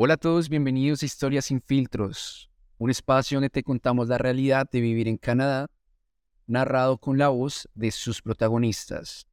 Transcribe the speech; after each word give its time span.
Hola 0.00 0.14
a 0.14 0.16
todos, 0.16 0.48
bienvenidos 0.48 1.02
a 1.02 1.06
Historias 1.06 1.46
sin 1.46 1.60
filtros, 1.60 2.52
un 2.78 2.88
espacio 2.88 3.34
donde 3.34 3.50
te 3.50 3.64
contamos 3.64 4.06
la 4.06 4.16
realidad 4.16 4.70
de 4.70 4.80
vivir 4.80 5.08
en 5.08 5.16
Canadá, 5.16 5.72
narrado 6.46 6.98
con 6.98 7.18
la 7.18 7.30
voz 7.30 7.68
de 7.74 7.90
sus 7.90 8.22
protagonistas. 8.22 9.26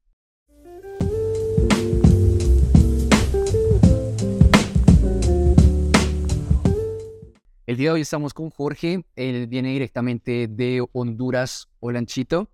El 7.67 7.77
día 7.77 7.89
de 7.89 7.91
hoy 7.91 8.01
estamos 8.01 8.33
con 8.33 8.49
Jorge, 8.49 9.05
él 9.15 9.45
viene 9.45 9.69
directamente 9.69 10.47
de 10.47 10.83
Honduras, 10.93 11.69
Olanchito. 11.79 12.49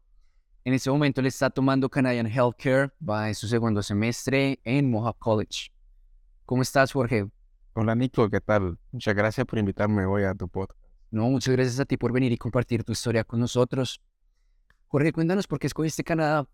En 0.66 0.74
este 0.74 0.92
momento 0.92 1.22
él 1.22 1.28
está 1.28 1.50
tomando 1.50 1.88
Canadian 1.88 2.28
Healthcare, 2.28 2.92
va 3.02 3.30
en 3.30 3.36
su 3.36 3.48
segundo 3.48 3.82
semestre 3.82 4.60
en 4.66 4.92
Mohawk 4.92 5.18
College. 5.18 5.72
¿Cómo 6.46 6.62
estás, 6.62 6.92
Jorge? 6.92 7.30
Hola 7.74 7.96
Nico, 7.96 8.30
¿qué 8.30 8.42
tal? 8.42 8.78
Muchas 8.92 9.16
gracias 9.16 9.48
por 9.48 9.58
invitarme 9.58 10.06
hoy 10.06 10.26
a 10.26 10.36
tu 10.36 10.50
podcast. 10.50 10.78
No, 11.10 11.30
muchas 11.30 11.54
gracias 11.56 11.80
a 11.80 11.86
ti 11.86 11.96
por 11.96 12.12
venir 12.12 12.34
y 12.34 12.38
compartir 12.38 12.84
tu 12.84 12.92
historia 12.92 13.24
con 13.24 13.40
nosotros. 13.40 14.02
Jorge, 14.88 15.14
cuéntanos 15.14 15.48
por 15.48 15.58
qué 15.58 15.68
escogiste 15.68 16.04
Canadá. 16.04 16.46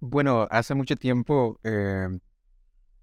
Bueno, 0.00 0.48
hace 0.50 0.74
mucho 0.74 0.96
tiempo 0.96 1.60
eh, 1.62 2.08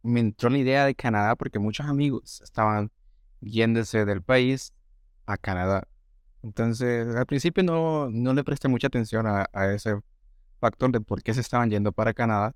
me 0.03 0.19
entró 0.19 0.49
la 0.49 0.57
idea 0.57 0.85
de 0.85 0.95
Canadá 0.95 1.37
porque 1.37 1.59
muchos 1.59 1.85
amigos 1.85 2.41
estaban 2.41 2.91
yéndose 3.39 4.03
del 4.03 4.21
país 4.21 4.73
a 5.27 5.37
Canadá. 5.37 5.87
Entonces, 6.43 7.15
al 7.15 7.25
principio 7.25 7.63
no, 7.63 8.09
no 8.11 8.33
le 8.33 8.43
presté 8.43 8.67
mucha 8.67 8.87
atención 8.87 9.25
a, 9.27 9.47
ese 9.73 9.97
factor 10.59 10.91
de 10.91 10.99
por 10.99 11.23
qué 11.23 11.33
se 11.33 11.39
estaban 11.39 11.69
yendo 11.69 11.93
para 11.93 12.13
Canadá. 12.13 12.53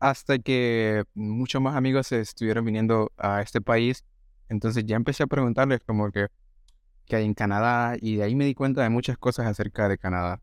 Hasta 0.00 0.38
que 0.38 1.04
muchos 1.14 1.62
más 1.62 1.76
amigos 1.76 2.10
estuvieron 2.12 2.64
viniendo 2.64 3.12
a 3.16 3.42
este 3.42 3.60
país. 3.60 4.04
Entonces 4.48 4.84
ya 4.86 4.96
empecé 4.96 5.22
a 5.22 5.26
preguntarles 5.26 5.80
como 5.86 6.10
que, 6.10 6.26
que 7.06 7.16
hay 7.16 7.24
en 7.24 7.34
Canadá 7.34 7.96
y 8.00 8.16
de 8.16 8.24
ahí 8.24 8.34
me 8.34 8.46
di 8.46 8.54
cuenta 8.54 8.82
de 8.82 8.88
muchas 8.90 9.18
cosas 9.18 9.46
acerca 9.46 9.88
de 9.88 9.98
Canadá. 9.98 10.40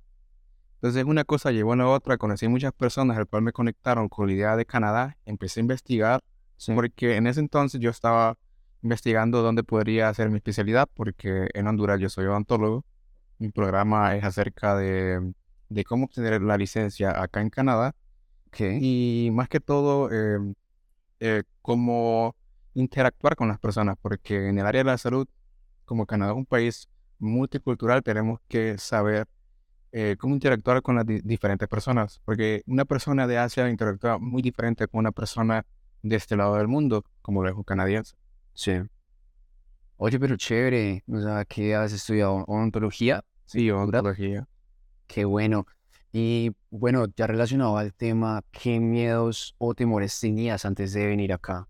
Entonces 0.76 1.04
una 1.06 1.24
cosa 1.24 1.52
llevó 1.52 1.74
a 1.74 1.88
otra, 1.90 2.18
conocí 2.18 2.48
muchas 2.48 2.72
personas 2.72 3.18
al 3.18 3.28
cual 3.28 3.42
me 3.42 3.52
conectaron 3.52 4.10
con 4.10 4.28
la 4.28 4.34
idea 4.34 4.56
de 4.56 4.66
Canadá, 4.66 5.18
empecé 5.26 5.60
a 5.60 5.62
investigar, 5.62 6.24
porque 6.76 7.16
en 7.16 7.26
ese 7.26 7.40
entonces 7.40 7.82
yo 7.82 7.90
estaba 7.90 8.38
investigando 8.84 9.42
dónde 9.42 9.64
podría 9.64 10.10
hacer 10.10 10.30
mi 10.30 10.38
especialidad, 10.38 10.88
porque 10.94 11.50
en 11.54 11.68
Honduras 11.68 12.00
yo 12.00 12.10
soy 12.10 12.26
odontólogo. 12.26 12.86
Mi 13.40 13.50
programa 13.50 14.16
es 14.16 14.24
acerca 14.24 14.76
de, 14.76 15.34
de 15.70 15.84
cómo 15.84 16.06
obtener 16.06 16.42
la 16.42 16.58
licencia 16.58 17.22
acá 17.22 17.42
en 17.42 17.50
Canadá. 17.50 17.96
Y 18.60 19.30
más 19.32 19.50
que 19.50 19.60
todo, 19.60 20.12
em, 20.12 20.54
eh, 21.20 21.44
cómo 21.62 22.36
interactuar 22.74 23.36
con 23.36 23.48
las 23.48 23.60
personas, 23.60 23.98
porque 24.02 24.50
en 24.50 24.60
el 24.60 24.66
área 24.66 24.84
de 24.84 24.92
la 24.92 24.98
salud, 24.98 25.28
como 25.86 26.06
Canadá 26.06 26.32
es 26.32 26.38
un 26.38 26.46
país 26.46 26.90
multicultural, 27.20 28.04
tenemos 28.04 28.40
que 28.48 28.78
saber 28.78 29.28
eh, 29.92 30.16
cómo 30.20 30.36
interactuar 30.36 30.82
con 30.82 30.96
las 30.96 31.06
diferentes 31.06 31.68
personas, 31.68 32.22
porque 32.26 32.62
una 32.68 32.86
persona 32.86 33.26
de 33.26 33.38
Asia 33.38 33.70
interactúa 33.70 34.18
muy 34.20 34.42
diferente 34.42 34.88
con 34.88 35.00
una 35.00 35.12
persona 35.12 35.66
de 36.04 36.16
este 36.16 36.36
lado 36.36 36.56
del 36.56 36.68
mundo, 36.68 37.04
como 37.22 37.42
lo 37.44 37.50
es 37.50 37.56
un 37.56 37.64
canadiense. 37.64 38.16
Sí. 38.54 38.74
Oye, 39.98 40.20
pero 40.20 40.38
chévere. 40.38 41.04
O 41.08 41.20
sea, 41.20 41.46
¿qué 41.46 41.76
has 41.76 41.92
estudiado? 41.92 42.44
¿Odontología? 42.48 43.24
Sí, 43.46 43.72
odontología. 43.72 44.48
Qué 45.08 45.26
bueno. 45.26 45.66
Y 46.12 46.52
bueno, 46.70 47.06
ya 47.16 47.28
relacionado 47.28 47.78
al 47.78 47.94
tema, 47.94 48.44
¿qué 48.52 48.80
miedos 48.80 49.56
o 49.58 49.74
temores 49.74 50.20
tenías 50.20 50.66
antes 50.66 50.94
de 50.94 51.08
venir 51.08 51.34
acá? 51.34 51.68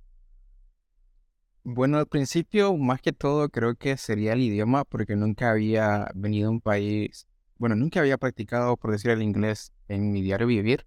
Bueno, 1.63 1.97
al 1.97 2.07
principio, 2.07 2.75
más 2.77 3.02
que 3.02 3.11
todo, 3.11 3.49
creo 3.49 3.75
que 3.75 3.97
sería 3.97 4.33
el 4.33 4.41
idioma, 4.41 4.85
porque 4.85 5.15
nunca 5.15 5.52
había 5.52 6.09
venido 6.15 6.47
a 6.47 6.52
un 6.52 6.61
país, 6.61 7.27
bueno, 7.58 7.75
nunca 7.75 7.99
había 7.99 8.17
practicado, 8.17 8.77
por 8.77 8.92
decir 8.92 9.11
el 9.11 9.21
inglés, 9.21 9.73
en 9.87 10.11
mi 10.11 10.21
diario 10.21 10.47
vivir. 10.47 10.86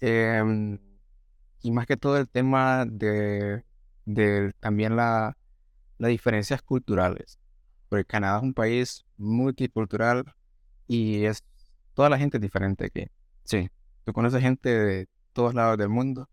Em, 0.00 0.78
y 1.60 1.70
más 1.70 1.86
que 1.86 1.96
todo 1.96 2.16
el 2.18 2.28
tema 2.28 2.84
de 2.86 3.64
de 4.04 4.52
también 4.60 4.96
la, 4.96 5.36
las 5.98 6.10
diferencias 6.10 6.62
culturales. 6.62 7.38
Porque 7.88 8.04
Canadá 8.04 8.38
es 8.38 8.42
un 8.42 8.54
país 8.54 9.04
multicultural 9.16 10.24
y 10.86 11.24
es 11.24 11.44
toda 11.94 12.08
la 12.08 12.18
gente 12.18 12.36
es 12.38 12.40
diferente 12.40 12.86
aquí. 12.86 13.06
Sí, 13.44 13.68
tú 14.04 14.12
conoces 14.12 14.40
gente 14.40 14.68
de 14.68 15.08
todos 15.32 15.54
lados 15.54 15.78
del 15.78 15.88
mundo. 15.88 16.28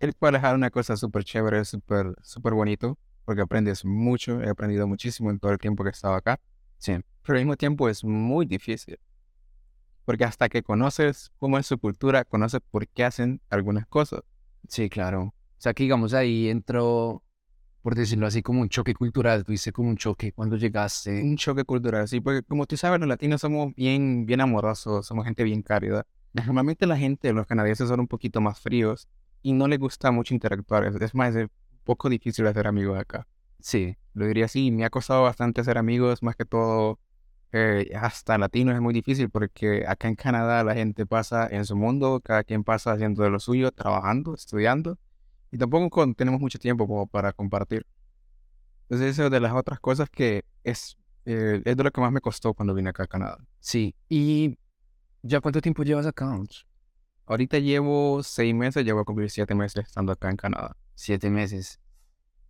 El 0.00 0.14
cual 0.14 0.40
una 0.54 0.70
cosa 0.70 0.96
súper 0.96 1.24
chévere, 1.24 1.64
súper 1.64 2.14
súper 2.22 2.54
bonito, 2.54 2.98
porque 3.24 3.42
aprendes 3.42 3.84
mucho, 3.84 4.40
he 4.40 4.48
aprendido 4.48 4.86
muchísimo 4.86 5.30
en 5.30 5.40
todo 5.40 5.52
el 5.52 5.58
tiempo 5.58 5.82
que 5.82 5.90
he 5.90 5.92
estado 5.92 6.14
acá. 6.14 6.40
Sí, 6.78 6.92
pero 7.22 7.36
al 7.36 7.44
mismo 7.44 7.56
tiempo 7.56 7.88
es 7.88 8.04
muy 8.04 8.46
difícil. 8.46 8.98
Porque 10.04 10.24
hasta 10.24 10.48
que 10.48 10.62
conoces 10.62 11.30
cómo 11.38 11.58
es 11.58 11.66
su 11.66 11.78
cultura, 11.78 12.24
conoces 12.24 12.60
por 12.70 12.88
qué 12.88 13.04
hacen 13.04 13.42
algunas 13.50 13.86
cosas. 13.86 14.22
Sí, 14.68 14.88
claro. 14.88 15.22
O 15.22 15.60
sea, 15.60 15.74
que 15.74 15.82
digamos 15.82 16.14
ahí 16.14 16.48
entró, 16.48 17.22
por 17.82 17.94
decirlo 17.94 18.26
así, 18.26 18.42
como 18.42 18.60
un 18.60 18.68
choque 18.68 18.94
cultural. 18.94 19.44
Tuviste 19.44 19.72
como 19.72 19.88
un 19.88 19.96
choque 19.96 20.32
cuando 20.32 20.56
llegaste. 20.56 21.22
Un 21.22 21.36
choque 21.36 21.64
cultural, 21.64 22.08
sí, 22.08 22.20
porque 22.20 22.42
como 22.42 22.66
tú 22.66 22.76
sabes, 22.76 23.00
los 23.00 23.08
latinos 23.08 23.40
somos 23.40 23.74
bien, 23.74 24.26
bien 24.26 24.40
amorosos, 24.40 25.06
somos 25.06 25.24
gente 25.24 25.44
bien 25.44 25.62
cálida. 25.62 26.06
Normalmente 26.32 26.86
la 26.86 26.96
gente, 26.96 27.32
los 27.32 27.46
canadienses 27.46 27.88
son 27.88 28.00
un 28.00 28.08
poquito 28.08 28.40
más 28.40 28.60
fríos 28.60 29.08
y 29.42 29.52
no 29.52 29.68
les 29.68 29.78
gusta 29.78 30.10
mucho 30.10 30.34
interactuar. 30.34 30.84
Es 30.84 31.14
más, 31.14 31.34
es 31.34 31.44
un 31.44 31.50
poco 31.84 32.08
difícil 32.08 32.46
hacer 32.46 32.66
amigos 32.66 32.98
acá. 32.98 33.26
Sí, 33.60 33.96
lo 34.14 34.26
diría 34.26 34.44
así. 34.44 34.70
Me 34.70 34.84
ha 34.84 34.90
costado 34.90 35.22
bastante 35.22 35.60
hacer 35.60 35.78
amigos, 35.78 36.22
más 36.22 36.36
que 36.36 36.44
todo 36.44 36.98
eh, 37.52 37.90
hasta 37.98 38.36
latinos 38.36 38.74
es 38.74 38.80
muy 38.82 38.92
difícil 38.92 39.30
porque 39.30 39.86
acá 39.86 40.08
en 40.08 40.16
Canadá 40.16 40.62
la 40.64 40.74
gente 40.74 41.06
pasa 41.06 41.48
en 41.50 41.64
su 41.64 41.76
mundo, 41.76 42.20
cada 42.22 42.44
quien 42.44 42.62
pasa 42.62 42.92
haciendo 42.92 43.22
de 43.22 43.30
lo 43.30 43.40
suyo, 43.40 43.72
trabajando, 43.72 44.34
estudiando. 44.34 44.98
Y 45.50 45.58
tampoco 45.58 46.12
tenemos 46.14 46.40
mucho 46.40 46.58
tiempo 46.58 46.86
como 46.86 47.06
para 47.06 47.32
compartir. 47.32 47.86
Entonces, 48.82 49.18
eso 49.18 49.30
de 49.30 49.40
las 49.40 49.52
otras 49.52 49.80
cosas 49.80 50.08
que 50.08 50.44
es, 50.64 50.96
eh, 51.24 51.62
es 51.64 51.76
de 51.76 51.84
lo 51.84 51.90
que 51.90 52.00
más 52.00 52.12
me 52.12 52.20
costó 52.20 52.54
cuando 52.54 52.74
vine 52.74 52.90
acá 52.90 53.04
a 53.04 53.06
Canadá. 53.06 53.38
Sí. 53.60 53.94
¿Y 54.08 54.58
ya 55.22 55.40
cuánto 55.40 55.60
tiempo 55.60 55.82
llevas 55.82 56.06
acá? 56.06 56.38
Ahorita 57.26 57.58
llevo 57.58 58.22
seis 58.22 58.54
meses, 58.54 58.84
llevo 58.84 59.00
a 59.00 59.04
cumplir 59.04 59.30
siete 59.30 59.54
meses 59.54 59.84
estando 59.86 60.12
acá 60.12 60.30
en 60.30 60.36
Canadá. 60.36 60.76
Siete 60.94 61.28
meses. 61.28 61.78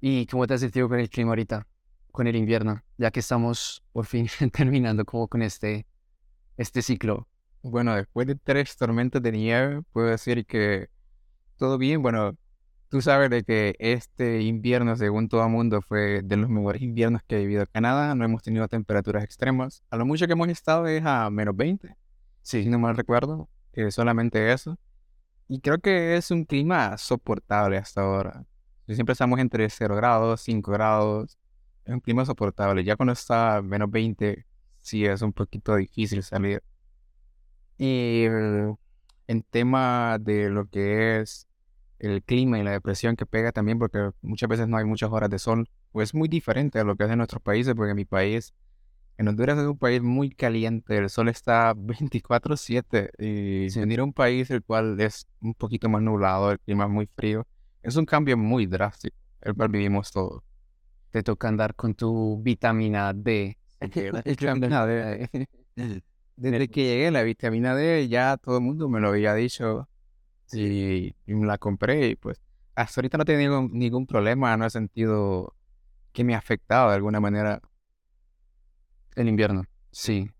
¿Y 0.00 0.26
cómo 0.26 0.46
te 0.46 0.54
has 0.54 0.60
sentido 0.60 0.88
con 0.88 1.00
el 1.00 1.10
clima 1.10 1.30
ahorita? 1.30 1.66
Con 2.12 2.28
el 2.28 2.36
invierno, 2.36 2.82
ya 2.96 3.10
que 3.10 3.20
estamos 3.20 3.82
por 3.92 4.06
fin 4.06 4.28
terminando 4.52 5.04
como 5.04 5.26
con 5.26 5.42
este, 5.42 5.86
este 6.56 6.82
ciclo. 6.82 7.28
Bueno, 7.62 7.96
después 7.96 8.28
de 8.28 8.36
tres 8.36 8.76
tormentas 8.76 9.20
de 9.20 9.32
nieve, 9.32 9.82
puedo 9.92 10.06
decir 10.06 10.46
que 10.46 10.88
todo 11.56 11.76
bien. 11.78 12.00
Bueno, 12.00 12.36
Tú 12.90 13.02
sabes 13.02 13.28
de 13.28 13.44
que 13.44 13.76
este 13.78 14.40
invierno, 14.40 14.96
según 14.96 15.28
todo 15.28 15.44
el 15.44 15.50
mundo, 15.50 15.82
fue 15.82 16.22
de 16.22 16.36
los 16.38 16.48
mejores 16.48 16.80
inviernos 16.80 17.22
que 17.26 17.36
ha 17.36 17.38
vivido 17.38 17.66
Canadá. 17.66 18.14
No 18.14 18.24
hemos 18.24 18.42
tenido 18.42 18.66
temperaturas 18.66 19.22
extremas. 19.24 19.82
A 19.90 19.96
lo 19.98 20.06
mucho 20.06 20.26
que 20.26 20.32
hemos 20.32 20.48
estado 20.48 20.86
es 20.86 21.04
a 21.04 21.28
menos 21.28 21.54
20, 21.54 21.94
si 22.42 22.66
no 22.66 22.78
mal 22.78 22.96
recuerdo. 22.96 23.50
Eh, 23.74 23.90
solamente 23.90 24.52
eso. 24.52 24.78
Y 25.48 25.60
creo 25.60 25.78
que 25.78 26.16
es 26.16 26.30
un 26.30 26.44
clima 26.44 26.96
soportable 26.96 27.76
hasta 27.76 28.00
ahora. 28.02 28.44
Siempre 28.88 29.12
estamos 29.12 29.38
entre 29.38 29.68
0 29.68 29.94
grados, 29.96 30.40
5 30.42 30.72
grados. 30.72 31.38
Es 31.84 31.92
un 31.92 32.00
clima 32.00 32.24
soportable. 32.24 32.84
Ya 32.84 32.96
cuando 32.96 33.12
está 33.12 33.56
a 33.56 33.62
menos 33.62 33.90
20, 33.90 34.46
sí 34.78 35.04
es 35.04 35.20
un 35.20 35.34
poquito 35.34 35.76
difícil 35.76 36.22
salir. 36.22 36.62
Y 37.76 38.24
en 38.24 39.42
tema 39.50 40.18
de 40.18 40.48
lo 40.50 40.66
que 40.66 41.20
es 41.20 41.47
el 41.98 42.22
clima 42.22 42.58
y 42.58 42.62
la 42.62 42.70
depresión 42.70 43.16
que 43.16 43.26
pega 43.26 43.52
también, 43.52 43.78
porque 43.78 44.10
muchas 44.22 44.48
veces 44.48 44.68
no 44.68 44.76
hay 44.76 44.84
muchas 44.84 45.10
horas 45.10 45.30
de 45.30 45.38
sol, 45.38 45.68
pues 45.92 46.10
es 46.10 46.14
muy 46.14 46.28
diferente 46.28 46.78
a 46.78 46.84
lo 46.84 46.96
que 46.96 47.04
es 47.04 47.10
en 47.10 47.18
nuestros 47.18 47.42
países, 47.42 47.74
porque 47.74 47.94
mi 47.94 48.04
país, 48.04 48.54
en 49.16 49.28
Honduras 49.28 49.58
es 49.58 49.66
un 49.66 49.78
país 49.78 50.02
muy 50.02 50.30
caliente, 50.30 50.96
el 50.96 51.10
sol 51.10 51.28
está 51.28 51.74
24/7 51.76 53.10
y 53.18 53.70
si 53.70 53.80
venir 53.80 54.00
a 54.00 54.04
un 54.04 54.12
país 54.12 54.50
el 54.50 54.62
cual 54.62 55.00
es 55.00 55.26
un 55.40 55.54
poquito 55.54 55.88
más 55.88 56.02
nublado, 56.02 56.52
el 56.52 56.60
clima 56.60 56.84
es 56.84 56.90
muy 56.90 57.06
frío, 57.16 57.46
es 57.82 57.96
un 57.96 58.06
cambio 58.06 58.36
muy 58.36 58.66
drástico, 58.66 59.16
el 59.40 59.54
cual 59.54 59.68
vivimos 59.68 60.12
todos. 60.12 60.42
Te 61.10 61.22
toca 61.22 61.48
andar 61.48 61.74
con 61.74 61.94
tu 61.94 62.40
vitamina 62.42 63.12
D. 63.14 63.56
vitamina 64.24 64.86
D. 64.86 65.48
Desde 66.36 66.68
que 66.68 66.84
llegué 66.84 67.10
la 67.10 67.22
vitamina 67.22 67.74
D 67.74 68.06
ya 68.08 68.36
todo 68.36 68.58
el 68.58 68.62
mundo 68.62 68.88
me 68.88 69.00
lo 69.00 69.08
había 69.08 69.34
dicho 69.34 69.88
y, 70.52 71.14
me 71.26 71.46
la 71.46 71.58
compré 71.58 72.08
y 72.08 72.16
pues 72.16 72.40
hasta 72.74 73.00
ahorita 73.00 73.18
no 73.18 73.22
he 73.22 73.26
tenido 73.26 73.68
ningún 73.70 74.06
problema, 74.06 74.56
no 74.56 74.66
he 74.66 74.70
sentido 74.70 75.54
que 76.12 76.24
me 76.24 76.34
ha 76.34 76.38
afectado 76.38 76.90
de 76.90 76.96
alguna 76.96 77.20
manera 77.20 77.60
el 79.16 79.28
invierno. 79.28 79.64
Sí. 79.90 80.30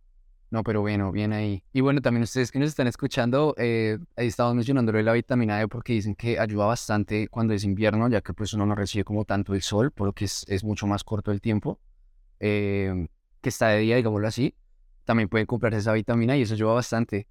No, 0.50 0.62
pero 0.62 0.80
bueno, 0.80 1.12
bien 1.12 1.34
ahí. 1.34 1.62
Y 1.74 1.82
bueno, 1.82 2.00
también 2.00 2.22
ustedes 2.22 2.50
que 2.50 2.58
nos 2.58 2.70
están 2.70 2.86
escuchando, 2.86 3.54
eh, 3.58 3.98
ahí 4.16 4.28
estamos 4.28 4.54
mencionando 4.54 4.92
la 4.92 5.12
vitamina 5.12 5.58
D 5.58 5.68
porque 5.68 5.92
dicen 5.92 6.14
que 6.14 6.38
ayuda 6.38 6.64
bastante 6.64 7.28
cuando 7.28 7.52
es 7.52 7.64
invierno, 7.64 8.08
ya 8.08 8.22
que 8.22 8.32
pues 8.32 8.54
uno 8.54 8.64
no 8.64 8.74
recibe 8.74 9.04
como 9.04 9.26
tanto 9.26 9.54
el 9.54 9.60
sol, 9.60 9.90
por 9.90 10.06
lo 10.06 10.12
que 10.14 10.24
es, 10.24 10.46
es 10.48 10.64
mucho 10.64 10.86
más 10.86 11.04
corto 11.04 11.32
el 11.32 11.42
tiempo 11.42 11.80
eh, 12.40 13.08
que 13.40 13.48
está 13.48 13.68
de 13.68 13.80
día, 13.80 13.96
digámoslo 13.96 14.28
así. 14.28 14.54
También 15.04 15.28
pueden 15.28 15.46
comprarse 15.46 15.78
esa 15.78 15.92
vitamina 15.92 16.36
y 16.36 16.42
eso 16.42 16.54
ayuda 16.54 16.74
bastante. 16.74 17.26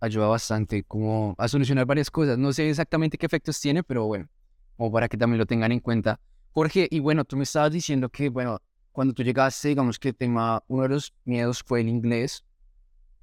Ayuda 0.00 0.26
bastante 0.26 0.82
como 0.84 1.34
a 1.38 1.48
solucionar 1.48 1.86
varias 1.86 2.10
cosas. 2.10 2.36
No 2.38 2.52
sé 2.52 2.68
exactamente 2.68 3.16
qué 3.16 3.26
efectos 3.26 3.60
tiene, 3.60 3.82
pero 3.82 4.06
bueno, 4.06 4.28
como 4.76 4.92
para 4.92 5.08
que 5.08 5.16
también 5.16 5.38
lo 5.38 5.46
tengan 5.46 5.72
en 5.72 5.80
cuenta. 5.80 6.20
Jorge, 6.52 6.86
y 6.90 7.00
bueno, 7.00 7.24
tú 7.24 7.36
me 7.36 7.44
estabas 7.44 7.72
diciendo 7.72 8.08
que, 8.08 8.28
bueno, 8.28 8.60
cuando 8.92 9.12
tú 9.12 9.22
llegaste, 9.24 9.68
digamos 9.68 9.98
que 9.98 10.10
el 10.10 10.14
tema, 10.14 10.62
uno 10.68 10.84
de 10.84 10.90
los 10.90 11.12
miedos 11.24 11.64
fue 11.64 11.80
el 11.80 11.88
inglés, 11.88 12.44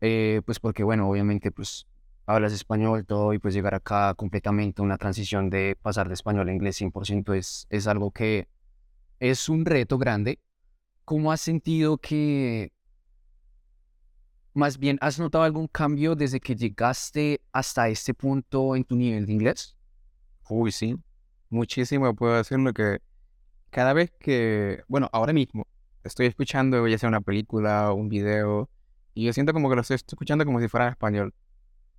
eh, 0.01 0.41
pues 0.45 0.59
porque, 0.59 0.83
bueno, 0.83 1.09
obviamente, 1.09 1.51
pues 1.51 1.87
hablas 2.25 2.51
español, 2.51 3.05
todo, 3.05 3.33
y 3.33 3.39
pues 3.39 3.53
llegar 3.53 3.73
acá 3.73 4.13
completamente, 4.15 4.81
una 4.81 4.97
transición 4.97 5.49
de 5.49 5.77
pasar 5.81 6.07
de 6.07 6.13
español 6.13 6.49
a 6.49 6.53
inglés 6.53 6.81
100% 6.81 7.33
es, 7.33 7.67
es 7.69 7.87
algo 7.87 8.11
que 8.11 8.47
es 9.19 9.47
un 9.47 9.65
reto 9.65 9.97
grande. 9.97 10.39
¿Cómo 11.05 11.31
has 11.31 11.41
sentido 11.41 11.97
que, 11.97 12.73
más 14.53 14.77
bien, 14.77 14.97
has 15.01 15.19
notado 15.19 15.43
algún 15.43 15.67
cambio 15.67 16.15
desde 16.15 16.39
que 16.39 16.55
llegaste 16.55 17.41
hasta 17.51 17.87
este 17.89 18.13
punto 18.13 18.75
en 18.75 18.83
tu 18.83 18.95
nivel 18.95 19.25
de 19.25 19.33
inglés? 19.33 19.77
Uy, 20.49 20.71
sí, 20.71 20.95
muchísimo 21.49 22.13
puedo 22.15 22.35
decirlo 22.35 22.73
que 22.73 22.99
cada 23.69 23.93
vez 23.93 24.11
que, 24.19 24.83
bueno, 24.87 25.09
ahora 25.13 25.33
mismo 25.33 25.65
estoy 26.03 26.25
escuchando 26.25 26.87
ya 26.87 26.97
sea 26.97 27.09
una 27.09 27.21
película 27.21 27.91
o 27.91 27.95
un 27.95 28.09
video 28.09 28.69
y 29.13 29.25
yo 29.25 29.33
siento 29.33 29.53
como 29.53 29.69
que 29.69 29.75
lo 29.75 29.81
estoy 29.81 29.95
escuchando 29.95 30.45
como 30.45 30.59
si 30.59 30.67
fuera 30.67 30.87
en 30.87 30.91
español. 30.91 31.33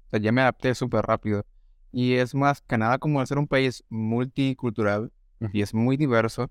O 0.07 0.11
sea, 0.11 0.21
ya 0.21 0.33
me 0.33 0.43
adapté 0.43 0.75
súper 0.75 1.05
rápido. 1.05 1.47
Y 1.91 2.15
es 2.15 2.35
más, 2.35 2.63
Canadá 2.63 2.99
como 2.99 3.21
al 3.21 3.27
ser 3.27 3.39
un 3.39 3.47
país 3.47 3.85
multicultural 3.89 5.13
y 5.53 5.63
es 5.63 5.75
muy 5.75 5.97
diverso, 5.97 6.49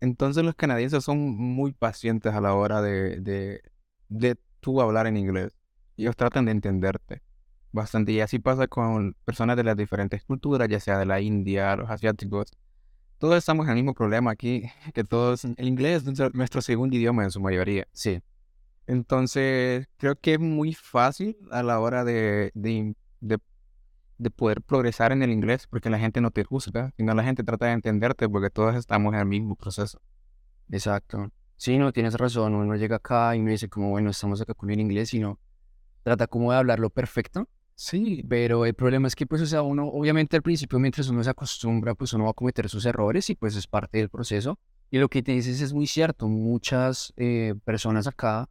entonces 0.00 0.44
los 0.44 0.54
canadienses 0.54 1.04
son 1.04 1.18
muy 1.36 1.72
pacientes 1.72 2.32
a 2.34 2.40
la 2.40 2.54
hora 2.54 2.82
de, 2.82 3.20
de, 3.20 3.62
de 4.08 4.36
tú 4.66 4.80
hablar 4.80 5.06
en 5.06 5.16
inglés. 5.16 5.56
Ellos 5.96 6.16
tratan 6.16 6.46
de 6.46 6.50
entenderte 6.50 7.22
bastante. 7.70 8.10
Y 8.10 8.20
así 8.20 8.40
pasa 8.40 8.66
con 8.66 9.14
personas 9.24 9.56
de 9.56 9.62
las 9.62 9.76
diferentes 9.76 10.24
culturas, 10.24 10.68
ya 10.68 10.80
sea 10.80 10.98
de 10.98 11.06
la 11.06 11.20
India, 11.20 11.76
los 11.76 11.88
asiáticos 11.88 12.52
todos 13.18 13.36
estamos 13.36 13.64
en 13.66 13.70
el 13.70 13.76
mismo 13.76 13.94
problema 13.94 14.30
aquí, 14.32 14.64
que 14.94 15.04
todos, 15.04 15.44
el 15.44 15.68
inglés 15.68 16.06
es 16.06 16.34
nuestro, 16.34 16.60
segundo 16.60 16.96
idioma 16.96 17.24
en 17.24 17.30
su 17.30 17.40
mayoría. 17.40 17.86
Sí. 17.92 18.20
Entonces, 18.86 19.86
creo 19.96 20.16
que 20.16 20.34
es 20.34 20.40
muy 20.40 20.74
fácil 20.74 21.36
a 21.50 21.62
la 21.62 21.80
hora 21.80 22.04
de, 22.04 22.50
de, 22.54 22.94
de, 23.20 24.30
poder 24.30 24.60
progresar 24.62 25.12
en 25.12 25.22
el 25.22 25.30
inglés, 25.30 25.66
porque 25.66 25.88
la 25.88 25.98
gente 25.98 26.20
no 26.20 26.30
te 26.30 26.44
juzga, 26.44 26.92
sino 26.96 27.14
la 27.14 27.24
gente 27.24 27.42
trata 27.42 27.66
de 27.66 27.72
entenderte, 27.72 28.28
porque 28.28 28.50
todos 28.50 28.74
estamos 28.76 29.14
en 29.14 29.20
el 29.20 29.26
mismo 29.26 29.56
proceso. 29.56 30.00
Exacto. 30.70 31.30
Sí, 31.56 31.78
no, 31.78 31.92
tienes 31.92 32.14
razón. 32.14 32.54
Uno 32.54 32.76
llega 32.76 32.96
acá 32.96 33.34
y 33.34 33.40
me 33.40 33.52
dice 33.52 33.68
como, 33.68 33.90
bueno, 33.90 34.10
estamos 34.10 34.40
acá 34.40 34.54
con 34.54 34.70
el 34.70 34.80
inglés 34.80 35.14
y 35.14 35.20
no 35.20 35.38
trata 36.02 36.26
como 36.26 36.52
de 36.52 36.58
hablarlo 36.58 36.90
perfecto. 36.90 37.48
Sí, 37.74 38.24
pero 38.28 38.64
el 38.64 38.74
problema 38.74 39.08
es 39.08 39.14
que, 39.14 39.26
pues, 39.26 39.42
o 39.42 39.46
sea, 39.46 39.62
uno, 39.62 39.86
obviamente 39.88 40.36
al 40.36 40.42
principio, 40.42 40.78
mientras 40.78 41.08
uno 41.08 41.22
se 41.22 41.30
acostumbra, 41.30 41.94
pues 41.94 42.12
uno 42.12 42.24
va 42.24 42.30
a 42.30 42.34
cometer 42.34 42.68
sus 42.68 42.86
errores 42.86 43.28
y 43.28 43.34
pues 43.34 43.56
es 43.56 43.66
parte 43.66 43.98
del 43.98 44.08
proceso. 44.08 44.58
Y 44.90 44.98
lo 44.98 45.08
que 45.08 45.22
te 45.22 45.32
dices 45.32 45.60
es 45.60 45.72
muy 45.72 45.86
cierto. 45.86 46.28
Muchas 46.28 47.12
eh, 47.16 47.54
personas 47.64 48.06
acá, 48.06 48.48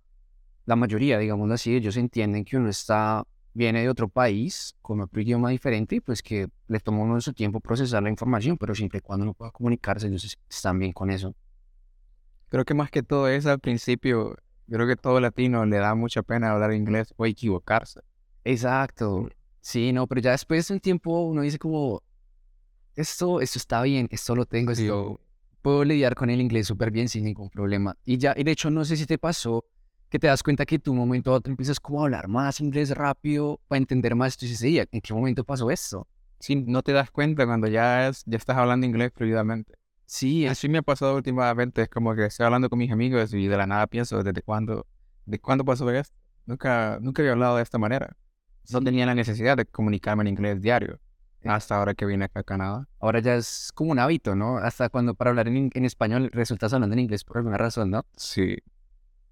la 0.66 0.76
mayoría, 0.76 1.18
digamos 1.18 1.50
así, 1.52 1.76
ellos 1.76 1.98
entienden 1.98 2.46
que 2.46 2.58
uno 2.58 2.70
está, 2.70 3.24
viene 3.54 3.82
de 3.82 3.90
otro 3.90 4.10
país, 4.10 4.76
con 4.82 5.02
otro 5.02 5.22
idioma 5.22 5.50
diferente 5.50 5.96
y 5.96 6.00
pues 6.02 6.22
que 6.22 6.48
le 6.68 6.80
toma 6.80 7.00
uno 7.04 7.20
su 7.22 7.34
tiempo 7.34 7.60
procesar 7.62 8.04
la 8.04 8.10
información, 8.10 8.58
pero 8.58 8.76
siempre 8.76 9.00
y 9.00 9.02
cuando 9.02 9.24
uno 9.24 9.34
pueda 9.34 9.52
comunicarse, 9.52 10.08
ellos 10.08 10.38
están 10.50 10.78
bien 10.78 10.92
con 10.92 11.10
eso. 11.10 11.34
Creo 12.56 12.64
que 12.64 12.74
más 12.74 12.90
que 12.90 13.04
todo 13.04 13.28
es 13.28 13.46
al 13.48 13.60
principio, 13.60 14.38
creo 14.70 14.88
que 14.88 14.96
todo 14.96 15.20
latino 15.20 15.66
le 15.66 15.76
da 15.76 15.94
mucha 15.94 16.24
pena 16.24 16.52
hablar 16.52 16.72
inglés 16.72 17.14
o 17.18 17.26
equivocarse. 17.26 18.00
Exacto. 18.46 19.28
Sí, 19.60 19.92
no, 19.92 20.08
pero 20.08 20.22
ya 20.22 20.32
después 20.32 20.66
de 20.70 20.76
un 20.76 20.80
tiempo 20.80 21.20
uno 21.26 21.42
dice 21.42 21.60
como, 21.60 22.02
esto, 22.96 23.42
esto 23.42 23.60
está 23.60 23.82
bien, 23.82 24.08
esto 24.10 24.38
lo 24.38 24.46
tengo, 24.46 24.72
esto, 24.72 25.20
puedo 25.62 25.84
lidiar 25.84 26.16
con 26.16 26.30
el 26.30 26.40
inglés 26.40 26.68
súper 26.68 26.92
bien 26.92 27.10
sin 27.10 27.26
ningún 27.26 27.50
problema. 27.50 27.98
Y 28.06 28.20
ya, 28.20 28.34
y 28.38 28.46
de 28.46 28.52
hecho, 28.52 28.70
no 28.70 28.86
sé 28.86 28.96
si 28.96 29.06
te 29.06 29.18
pasó 29.18 29.66
que 30.08 30.18
te 30.18 30.28
das 30.28 30.42
cuenta 30.42 30.66
que 30.66 30.80
tu 30.80 30.94
momento 30.94 31.34
a 31.34 31.34
otro 31.36 31.52
empiezas 31.52 31.82
como 31.82 32.00
a 32.00 32.04
hablar 32.06 32.30
más 32.30 32.62
inglés 32.62 32.92
rápido 32.92 33.60
para 33.68 33.80
entender 33.80 34.16
más. 34.16 34.38
Tú 34.38 34.46
dices, 34.46 34.88
¿en 34.94 35.02
qué 35.02 35.14
momento 35.14 35.44
pasó 35.44 35.70
esto? 35.72 36.08
Sí, 36.40 36.56
no 36.56 36.82
te 36.84 36.94
das 36.94 37.12
cuenta 37.12 37.46
cuando 37.46 37.68
ya, 37.68 38.08
es, 38.08 38.24
ya 38.26 38.38
estás 38.38 38.56
hablando 38.56 38.86
inglés 38.86 39.12
fluidamente. 39.14 39.74
Sí, 40.06 40.46
así 40.48 40.70
me 40.70 40.80
ha 40.80 40.82
pasado 40.82 41.16
últimamente. 41.16 41.84
Es 41.84 41.90
como 41.90 42.16
que 42.16 42.26
estoy 42.26 42.46
hablando 42.46 42.70
con 42.70 42.80
mis 42.80 42.92
amigos 42.92 43.34
y 43.34 43.48
de 43.48 43.58
la 43.58 43.68
nada 43.68 43.88
pienso, 43.88 44.24
¿desde 44.24 44.42
cuándo, 44.42 44.86
de 45.26 45.40
cuándo 45.40 45.66
pasó 45.66 45.90
esto? 45.92 46.16
Nunca, 46.46 47.00
nunca 47.02 47.22
había 47.22 47.32
hablado 47.32 47.58
de 47.58 47.64
esta 47.64 47.78
manera 47.78 48.16
no 48.72 48.82
tenía 48.82 49.06
la 49.06 49.16
necesidad 49.16 49.58
de 49.58 49.66
comunicarme 49.66 50.24
en 50.24 50.28
inglés 50.28 50.62
diario. 50.62 51.00
Hasta 51.44 51.78
ahora 51.78 51.94
que 51.94 52.08
vine 52.08 52.26
acá 52.26 52.40
a 52.40 52.44
Canadá. 52.44 52.88
Ahora 53.00 53.20
ya 53.20 53.36
es 53.36 53.72
como 53.76 53.92
un 53.92 54.00
hábito, 54.00 54.36
¿no? 54.36 54.58
Hasta 54.58 54.90
cuando 54.90 55.14
para 55.14 55.30
hablar 55.30 55.48
en, 55.48 55.70
español 55.86 56.32
resultas 56.34 56.74
hablando 56.74 56.94
en 56.94 57.02
inglés 57.02 57.24
por 57.24 57.38
alguna 57.38 57.58
razón, 57.58 57.92
¿no? 57.92 58.04
Sí. 58.16 58.58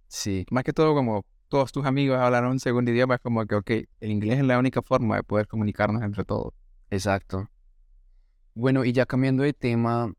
Sí. 0.08 0.46
Más 0.52 0.64
que 0.64 0.74
todo, 0.74 0.94
como 0.94 1.26
todos 1.48 1.72
tus 1.72 1.88
amigos 1.88 2.20
hablan 2.20 2.46
un 2.46 2.60
segundo 2.60 2.92
idioma, 2.92 3.16
es 3.16 3.22
como 3.22 3.44
que, 3.48 3.56
ok, 3.56 3.72
el 4.00 4.12
inglés 4.12 4.40
es 4.40 4.46
la 4.46 4.60
única 4.60 4.84
forma 4.84 5.16
de 5.16 5.24
poder 5.24 5.48
comunicarnos 5.48 6.04
entre 6.04 6.24
todos. 6.24 6.54
Exacto. 6.92 7.50
Bueno, 8.54 8.86
y 8.86 8.92
ya 8.92 9.08
cambiando 9.08 9.42
de 9.42 9.54
tema, 9.54 10.14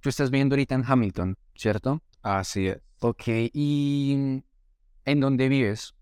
tú 0.00 0.08
estás 0.08 0.30
viendo 0.30 0.54
ahorita 0.54 0.74
en 0.74 0.84
Hamilton, 0.86 1.36
¿cierto? 1.54 2.02
Así 2.22 2.68
es. 2.68 2.78
Ok, 3.00 3.22
¿y 3.52 4.42
en 5.04 5.20
dónde 5.20 5.48
vives? 5.48 5.94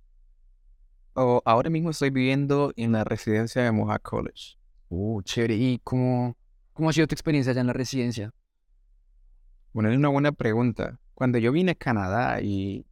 ahora 1.44 1.68
mismo 1.68 1.90
estoy 1.90 2.10
viviendo 2.10 2.72
en 2.76 2.92
la 2.92 3.02
residencia 3.02 3.62
de 3.62 3.72
Mohawk 3.72 4.02
College. 4.02 4.56
Uh, 4.88 5.20
chévere. 5.22 5.56
¿Y 5.56 5.80
cómo, 5.82 6.36
cómo 6.72 6.90
ha 6.90 6.92
sido 6.92 7.08
tu 7.08 7.14
experiencia 7.14 7.50
allá 7.50 7.60
en 7.60 7.66
la 7.66 7.72
residencia? 7.72 8.32
Bueno, 9.72 9.90
es 9.90 9.96
una 9.96 10.10
buena 10.10 10.30
pregunta. 10.30 11.00
Cuando 11.14 11.38
yo 11.38 11.50
vine 11.50 11.72
a 11.72 11.74
Canadá 11.74 12.40
y 12.40 12.86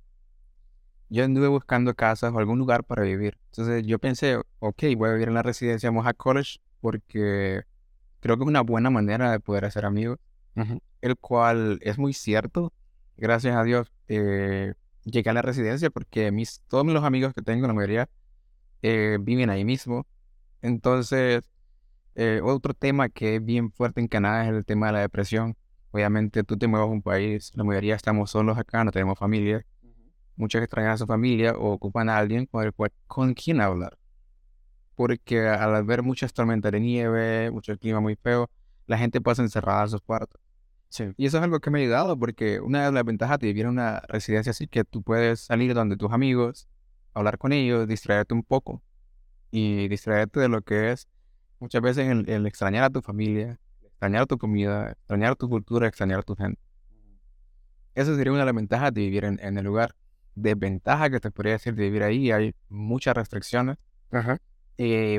yo 1.08 1.24
anduve 1.24 1.48
buscando 1.48 1.94
casas 1.94 2.32
o 2.32 2.38
algún 2.38 2.58
lugar 2.58 2.82
para 2.82 3.02
vivir. 3.02 3.38
Entonces 3.52 3.86
yo 3.86 3.98
pensé, 3.98 4.38
ok, 4.58 4.82
voy 4.96 5.10
a 5.10 5.12
vivir 5.12 5.28
en 5.28 5.34
la 5.34 5.42
residencia 5.42 5.88
de 5.88 5.92
Mohawk 5.92 6.16
College 6.16 6.58
porque 6.80 7.62
creo 8.20 8.36
que 8.36 8.42
es 8.42 8.48
una 8.48 8.62
buena 8.62 8.90
manera 8.90 9.30
de 9.30 9.40
poder 9.40 9.64
hacer 9.64 9.84
amigos. 9.84 10.18
El 11.00 11.16
cual 11.16 11.78
es 11.82 11.98
muy 11.98 12.12
cierto. 12.12 12.72
Gracias 13.16 13.56
a 13.56 13.62
Dios. 13.62 13.92
Eh, 14.08 14.74
llegué 15.04 15.30
a 15.30 15.32
la 15.32 15.42
residencia 15.42 15.90
porque 15.90 16.32
mis, 16.32 16.60
todos 16.68 16.86
los 16.86 17.04
amigos 17.04 17.32
que 17.34 17.42
tengo, 17.42 17.66
la 17.66 17.72
mayoría, 17.72 18.08
eh, 18.82 19.18
viven 19.20 19.50
ahí 19.50 19.64
mismo. 19.64 20.06
Entonces, 20.62 21.42
eh, 22.14 22.40
otro 22.42 22.74
tema 22.74 23.08
que 23.08 23.36
es 23.36 23.44
bien 23.44 23.70
fuerte 23.72 24.00
en 24.00 24.08
Canadá 24.08 24.44
es 24.44 24.50
el 24.50 24.64
tema 24.64 24.86
de 24.86 24.92
la 24.94 25.00
depresión. 25.00 25.56
Obviamente 25.90 26.44
tú 26.44 26.56
te 26.56 26.66
mueves 26.66 26.88
a 26.88 26.90
un 26.90 27.02
país, 27.02 27.52
la 27.54 27.64
mayoría 27.64 27.94
estamos 27.94 28.30
solos 28.30 28.58
acá, 28.58 28.84
no 28.84 28.90
tenemos 28.90 29.18
familia. 29.18 29.64
Muchos 30.36 30.62
extrañan 30.62 30.92
a 30.92 30.98
su 30.98 31.06
familia 31.06 31.52
o 31.52 31.72
ocupan 31.72 32.08
a 32.10 32.18
alguien 32.18 32.46
con 32.46 32.64
el 32.64 32.72
cual, 32.72 32.92
con 33.06 33.34
quien 33.34 33.60
hablar. 33.60 33.98
Porque 34.94 35.46
al 35.46 35.84
ver 35.84 36.02
muchas 36.02 36.32
tormentas 36.32 36.72
de 36.72 36.80
nieve, 36.80 37.50
mucho 37.50 37.76
clima 37.78 38.00
muy 38.00 38.16
feo, 38.16 38.50
la 38.86 38.98
gente 38.98 39.20
pasa 39.20 39.42
encerrada 39.42 39.84
en 39.84 39.90
sus 39.90 40.00
cuartos. 40.02 40.40
Y 41.16 41.26
eso 41.26 41.38
es 41.38 41.42
algo 41.42 41.60
que 41.60 41.70
me 41.70 41.80
ha 41.80 41.82
ayudado 41.82 42.18
porque 42.18 42.60
una 42.60 42.86
de 42.86 42.92
las 42.92 43.04
ventajas 43.04 43.38
de 43.38 43.48
vivir 43.48 43.64
en 43.64 43.72
una 43.72 44.00
residencia 44.08 44.50
así 44.50 44.66
que 44.66 44.84
tú 44.84 45.02
puedes 45.02 45.40
salir 45.40 45.74
donde 45.74 45.96
tus 45.96 46.12
amigos, 46.12 46.68
hablar 47.12 47.38
con 47.38 47.52
ellos, 47.52 47.86
distraerte 47.86 48.34
un 48.34 48.42
poco 48.42 48.82
y 49.50 49.88
distraerte 49.88 50.40
de 50.40 50.48
lo 50.48 50.62
que 50.62 50.92
es 50.92 51.08
muchas 51.58 51.82
veces 51.82 52.08
el, 52.08 52.46
extrañar 52.46 52.84
a 52.84 52.90
tu 52.90 53.02
familia, 53.02 53.58
extrañar 53.82 54.26
tu 54.26 54.38
comida, 54.38 54.92
extrañar 54.92 55.36
tu 55.36 55.48
cultura, 55.48 55.88
extrañar 55.88 56.20
a 56.20 56.22
tu 56.22 56.34
gente. 56.34 56.60
Esa 57.94 58.14
sería 58.14 58.32
una 58.32 58.40
de 58.40 58.46
las 58.46 58.54
ventajas 58.54 58.92
de 58.92 59.00
vivir 59.00 59.24
en, 59.24 59.40
el 59.40 59.64
lugar. 59.64 59.94
Desventaja 60.34 61.08
que 61.08 61.18
te 61.18 61.30
podría 61.30 61.54
decir 61.54 61.74
de 61.74 61.84
vivir 61.84 62.02
ahí, 62.02 62.30
hay 62.30 62.54
muchas 62.68 63.14
restricciones. 63.14 63.78
Ajá. 64.10 64.38
Eh, 64.76 65.18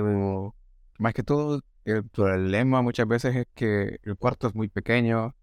más 0.99 1.13
que 1.13 1.23
todo, 1.23 1.61
el 1.85 2.07
problema 2.07 2.81
muchas 2.81 3.07
veces 3.07 3.35
es 3.35 3.47
que 3.55 3.99
el 4.03 4.15
cuarto 4.15 4.47
es 4.47 4.53
muy 4.53 4.67
pequeño, 4.67 5.33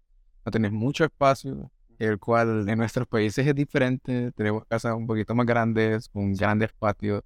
no 0.45 0.51
tenés 0.51 0.71
mucho 0.71 1.03
espacio, 1.03 1.71
el 1.97 2.19
cual 2.19 2.69
en 2.69 2.77
nuestros 2.77 3.07
países 3.07 3.45
es 3.47 3.55
diferente. 3.55 4.31
Tenemos 4.33 4.63
casas 4.65 4.93
un 4.95 5.07
poquito 5.07 5.33
más 5.33 5.45
grandes, 5.45 6.07
con 6.09 6.33
grandes 6.33 6.71
patios. 6.73 7.23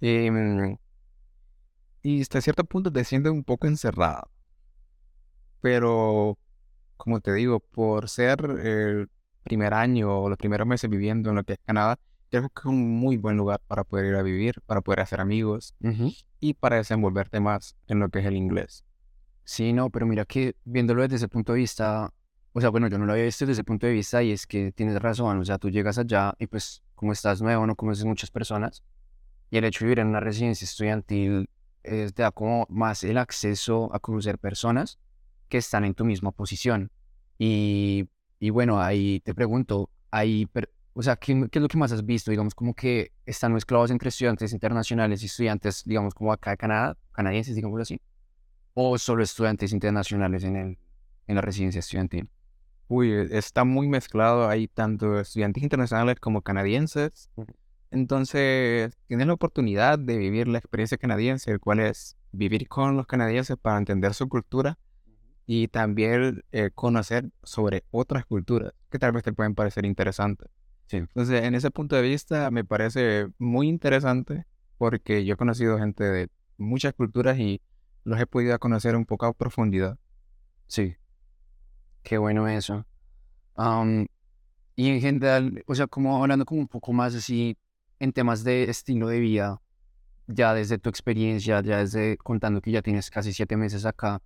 Em, 0.00 0.76
y 2.02 2.22
hasta 2.22 2.40
cierto 2.40 2.64
punto 2.64 2.90
te 2.92 3.04
sientes 3.04 3.32
un 3.32 3.44
poco 3.44 3.66
encerrado. 3.66 4.30
Pero, 5.60 6.38
como 6.96 7.20
te 7.20 7.34
digo, 7.34 7.60
por 7.60 8.08
ser 8.08 8.40
el 8.62 9.10
primer 9.42 9.74
año 9.74 10.22
o 10.22 10.28
los 10.28 10.38
primeros 10.38 10.66
meses 10.66 10.88
viviendo 10.88 11.30
en 11.30 11.36
lo 11.36 11.44
que 11.44 11.54
es 11.54 11.58
Canadá, 11.66 11.98
creo 12.30 12.48
que 12.48 12.60
es 12.60 12.64
un 12.64 12.98
muy 12.98 13.16
buen 13.16 13.36
lugar 13.36 13.60
para 13.66 13.84
poder 13.84 14.06
ir 14.06 14.14
a 14.14 14.22
vivir, 14.22 14.60
para 14.66 14.80
poder 14.80 15.00
hacer 15.00 15.20
amigos 15.20 15.74
y 16.40 16.54
para 16.54 16.76
desenvolverte 16.76 17.40
más 17.40 17.76
en 17.88 17.98
lo 17.98 18.08
que 18.08 18.20
es 18.20 18.26
el 18.26 18.36
inglés. 18.36 18.84
Sí, 19.44 19.72
no, 19.72 19.90
pero 19.90 20.06
mira 20.06 20.24
que 20.26 20.54
viéndolo 20.64 21.02
desde 21.02 21.16
ese 21.16 21.28
punto 21.28 21.54
de 21.54 21.60
vista, 21.60 22.12
o 22.58 22.60
sea, 22.60 22.70
bueno, 22.70 22.88
yo 22.88 22.98
no 22.98 23.06
lo 23.06 23.12
había 23.12 23.24
visto 23.24 23.44
desde 23.44 23.52
ese 23.52 23.64
punto 23.64 23.86
de 23.86 23.92
vista 23.92 24.20
y 24.20 24.32
es 24.32 24.44
que 24.44 24.72
tienes 24.72 25.00
razón, 25.00 25.38
o 25.38 25.44
sea, 25.44 25.58
tú 25.58 25.70
llegas 25.70 25.96
allá 25.96 26.34
y 26.40 26.48
pues 26.48 26.82
como 26.96 27.12
estás 27.12 27.40
nuevo, 27.40 27.64
no 27.66 27.76
conoces 27.76 28.04
muchas 28.04 28.32
personas 28.32 28.82
y 29.48 29.58
el 29.58 29.64
hecho 29.64 29.80
de 29.80 29.86
vivir 29.86 30.00
en 30.00 30.08
una 30.08 30.18
residencia 30.18 30.64
estudiantil 30.64 31.48
te 31.82 32.10
da 32.10 32.32
como 32.32 32.66
más 32.68 33.04
el 33.04 33.16
acceso 33.16 33.94
a 33.94 34.00
conocer 34.00 34.38
personas 34.38 34.98
que 35.48 35.58
están 35.58 35.84
en 35.84 35.94
tu 35.94 36.04
misma 36.04 36.32
posición. 36.32 36.90
Y, 37.38 38.08
y 38.40 38.50
bueno, 38.50 38.82
ahí 38.82 39.20
te 39.20 39.34
pregunto, 39.34 39.88
ahí, 40.10 40.48
o 40.94 41.02
sea, 41.02 41.14
¿qué, 41.14 41.46
¿qué, 41.52 41.60
es 41.60 41.62
lo 41.62 41.68
que 41.68 41.78
más 41.78 41.92
has 41.92 42.04
visto? 42.04 42.32
Digamos, 42.32 42.56
como 42.56 42.74
que 42.74 43.12
están 43.24 43.52
mezclados 43.52 43.92
entre 43.92 44.08
estudiantes 44.08 44.52
internacionales 44.52 45.22
y 45.22 45.26
estudiantes, 45.26 45.84
digamos, 45.84 46.12
como 46.12 46.32
acá 46.32 46.50
de 46.50 46.56
Canadá, 46.56 46.96
canadienses, 47.12 47.54
digamos 47.54 47.80
así, 47.80 48.00
o 48.74 48.98
solo 48.98 49.22
estudiantes 49.22 49.72
internacionales 49.72 50.42
en, 50.42 50.56
el, 50.56 50.78
en 51.28 51.34
la 51.36 51.40
residencia 51.40 51.78
estudiantil. 51.78 52.28
Uy, 52.88 53.12
está 53.30 53.64
muy 53.64 53.86
mezclado, 53.86 54.48
hay 54.48 54.66
tanto 54.66 55.20
estudiantes 55.20 55.62
internacionales 55.62 56.16
como 56.20 56.42
canadienses. 56.42 57.30
Entonces, 57.90 58.96
tienes 59.06 59.26
la 59.26 59.34
oportunidad 59.34 59.98
de 59.98 60.16
vivir 60.16 60.48
la 60.48 60.58
experiencia 60.58 60.98
canadiense, 60.98 61.50
el 61.50 61.60
cual 61.60 61.80
es 61.80 62.16
vivir 62.32 62.66
con 62.68 62.96
los 62.96 63.06
canadienses 63.06 63.56
para 63.56 63.78
entender 63.78 64.14
su 64.14 64.28
cultura 64.28 64.78
y 65.46 65.68
también 65.68 66.44
eh, 66.52 66.70
conocer 66.74 67.30
sobre 67.42 67.84
otras 67.90 68.26
culturas 68.26 68.72
que 68.90 68.98
tal 68.98 69.12
vez 69.12 69.22
te 69.22 69.32
pueden 69.32 69.54
parecer 69.54 69.86
interesantes. 69.86 70.48
Sí. 70.86 70.98
Entonces, 70.98 71.44
en 71.44 71.54
ese 71.54 71.70
punto 71.70 71.96
de 71.96 72.02
vista, 72.02 72.50
me 72.50 72.64
parece 72.64 73.28
muy 73.38 73.68
interesante 73.68 74.46
porque 74.76 75.24
yo 75.24 75.34
he 75.34 75.36
conocido 75.36 75.78
gente 75.78 76.04
de 76.04 76.28
muchas 76.58 76.94
culturas 76.94 77.38
y 77.38 77.60
los 78.04 78.20
he 78.20 78.26
podido 78.26 78.58
conocer 78.58 78.96
un 78.96 79.04
poco 79.04 79.26
a 79.26 79.32
profundidad. 79.32 79.98
Sí. 80.66 80.96
Qué 82.02 82.18
bueno 82.18 82.48
eso. 82.48 82.84
y 84.76 84.88
en 84.88 85.00
general, 85.00 85.64
o 85.66 85.74
sea, 85.74 85.86
como 85.86 86.22
hablando 86.22 86.44
como 86.44 86.60
un 86.60 86.68
poco 86.68 86.92
más 86.92 87.14
así 87.14 87.56
en 87.98 88.12
temas 88.12 88.44
de 88.44 88.64
estilo 88.64 89.08
de 89.08 89.18
vida, 89.18 89.60
ya 90.28 90.54
desde 90.54 90.78
tu 90.78 90.88
experiencia, 90.88 91.60
ya 91.62 91.78
desde 91.78 92.16
contando 92.18 92.60
que 92.60 92.70
ya 92.70 92.82
tienes 92.82 93.10
casi 93.10 93.32
siete 93.32 93.56
meses 93.56 93.84
acá, 93.86 94.22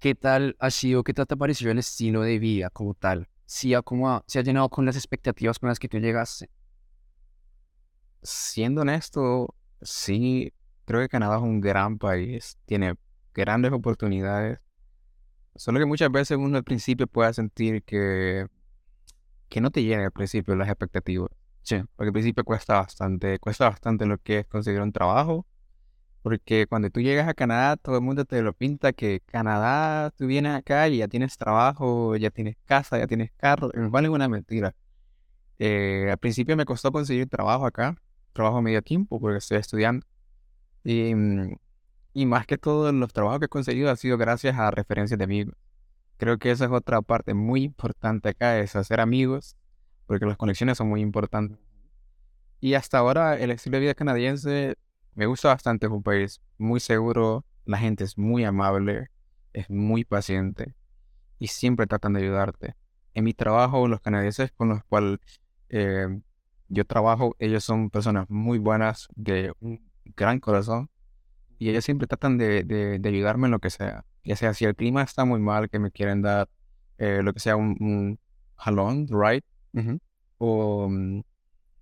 ¿qué 0.00 0.14
tal 0.14 0.56
ha 0.58 0.70
sido, 0.70 1.04
qué 1.04 1.14
tal 1.14 1.26
te 1.26 1.34
ha 1.34 1.36
parecido 1.36 1.70
el 1.70 1.78
estilo 1.78 2.22
de 2.22 2.38
vida 2.38 2.70
como 2.70 2.94
tal? 2.94 3.28
¿Si 3.46 3.74
ha, 3.74 3.82
como 3.82 4.24
¿Se 4.26 4.38
ha 4.38 4.42
llenado 4.42 4.68
con 4.68 4.86
las 4.86 4.96
expectativas 4.96 5.58
con 5.58 5.68
las 5.68 5.78
que 5.78 5.88
tú 5.88 5.98
llegaste? 5.98 6.50
Siendo 8.22 8.80
honesto, 8.80 9.54
sí, 9.82 10.52
creo 10.84 11.00
que 11.00 11.08
Canadá 11.08 11.36
es 11.36 11.42
un 11.42 11.60
gran 11.60 11.98
país, 11.98 12.58
tiene 12.64 12.94
grandes 13.34 13.72
oportunidades. 13.72 14.58
Solo 15.54 15.78
que 15.78 15.86
muchas 15.86 16.10
veces 16.10 16.38
uno 16.38 16.56
al 16.56 16.64
principio 16.64 17.06
puede 17.06 17.32
sentir 17.34 17.82
que, 17.82 18.46
que 19.48 19.60
no 19.60 19.70
te 19.70 19.82
llena 19.82 20.04
al 20.04 20.12
principio 20.12 20.56
las 20.56 20.68
expectativas. 20.68 21.30
Sí, 21.62 21.76
porque 21.96 22.08
al 22.08 22.12
principio 22.12 22.44
cuesta 22.44 22.74
bastante, 22.74 23.38
cuesta 23.38 23.68
bastante 23.68 24.06
lo 24.06 24.18
que 24.18 24.40
es 24.40 24.46
conseguir 24.46 24.80
un 24.80 24.92
trabajo 24.92 25.46
porque 26.22 26.66
cuando 26.68 26.88
tú 26.90 27.00
llegas 27.00 27.28
a 27.28 27.34
Canadá, 27.34 27.76
todo 27.76 27.96
el 27.96 28.02
mundo 28.02 28.24
te 28.24 28.40
lo 28.42 28.52
pinta 28.52 28.92
que 28.92 29.20
Canadá, 29.26 30.10
tú 30.16 30.26
vienes 30.26 30.54
acá 30.54 30.88
y 30.88 30.98
ya 30.98 31.08
tienes 31.08 31.36
trabajo, 31.36 32.16
ya 32.16 32.30
tienes 32.30 32.56
casa, 32.64 32.98
ya 32.98 33.08
tienes 33.08 33.32
carro. 33.36 33.70
En 33.74 33.90
vale 33.90 34.06
es 34.06 34.14
una 34.14 34.28
mentira. 34.28 34.74
Eh, 35.58 36.08
al 36.10 36.18
principio 36.18 36.56
me 36.56 36.64
costó 36.64 36.92
conseguir 36.92 37.28
trabajo 37.28 37.66
acá, 37.66 37.96
trabajo 38.32 38.58
a 38.58 38.62
medio 38.62 38.82
tiempo, 38.82 39.20
porque 39.20 39.38
estoy 39.38 39.58
estudiando. 39.58 40.06
Y, 40.84 41.14
mm, 41.14 41.56
y 42.14 42.26
más 42.26 42.46
que 42.46 42.58
todo, 42.58 42.92
los 42.92 43.12
trabajos 43.12 43.40
que 43.40 43.46
he 43.46 43.48
conseguido 43.48 43.90
han 43.90 43.96
sido 43.96 44.18
gracias 44.18 44.58
a 44.58 44.70
referencias 44.70 45.18
de 45.18 45.24
amigos. 45.24 45.54
Creo 46.18 46.38
que 46.38 46.50
esa 46.50 46.66
es 46.66 46.70
otra 46.70 47.02
parte 47.02 47.34
muy 47.34 47.62
importante 47.64 48.28
acá, 48.28 48.58
es 48.58 48.76
hacer 48.76 49.00
amigos, 49.00 49.56
porque 50.06 50.26
las 50.26 50.36
conexiones 50.36 50.78
son 50.78 50.88
muy 50.88 51.00
importantes. 51.00 51.58
Y 52.60 52.74
hasta 52.74 52.98
ahora 52.98 53.38
el 53.38 53.50
estilo 53.50 53.76
de 53.76 53.80
vida 53.80 53.94
canadiense 53.94 54.76
me 55.14 55.26
gusta 55.26 55.48
bastante, 55.48 55.86
es 55.86 55.92
un 55.92 56.02
país 56.02 56.40
muy 56.58 56.80
seguro, 56.80 57.44
la 57.64 57.78
gente 57.78 58.04
es 58.04 58.16
muy 58.18 58.44
amable, 58.44 59.10
es 59.52 59.68
muy 59.68 60.04
paciente 60.04 60.74
y 61.38 61.48
siempre 61.48 61.86
tratan 61.86 62.12
de 62.12 62.20
ayudarte. 62.20 62.76
En 63.14 63.24
mi 63.24 63.34
trabajo, 63.34 63.88
los 63.88 64.00
canadienses 64.00 64.52
con 64.52 64.68
los 64.68 64.84
cuales 64.84 65.18
eh, 65.70 66.20
yo 66.68 66.86
trabajo, 66.86 67.36
ellos 67.38 67.64
son 67.64 67.90
personas 67.90 68.30
muy 68.30 68.58
buenas, 68.58 69.08
de 69.16 69.52
un 69.60 69.90
gran 70.16 70.40
corazón 70.40 70.88
y 71.62 71.70
ellos 71.70 71.84
siempre 71.84 72.06
tratan 72.06 72.38
de, 72.38 72.64
de, 72.64 73.08
ayudarme 73.08 73.46
en 73.46 73.52
lo 73.52 73.58
que 73.58 73.70
sea. 73.70 74.04
Ya 74.24 74.36
sea 74.36 74.54
si 74.54 74.64
el 74.64 74.74
clima 74.74 75.02
está 75.02 75.24
muy 75.24 75.40
mal, 75.40 75.70
que 75.70 75.78
me 75.78 75.90
quieren 75.90 76.22
dar 76.22 76.48
eh, 76.98 77.22
lo 77.22 77.32
que 77.32 77.40
sea 77.40 77.56
un, 77.56 78.18
jalón, 78.56 79.08
right? 79.10 79.44
O 80.38 80.88
mm, 80.88 81.20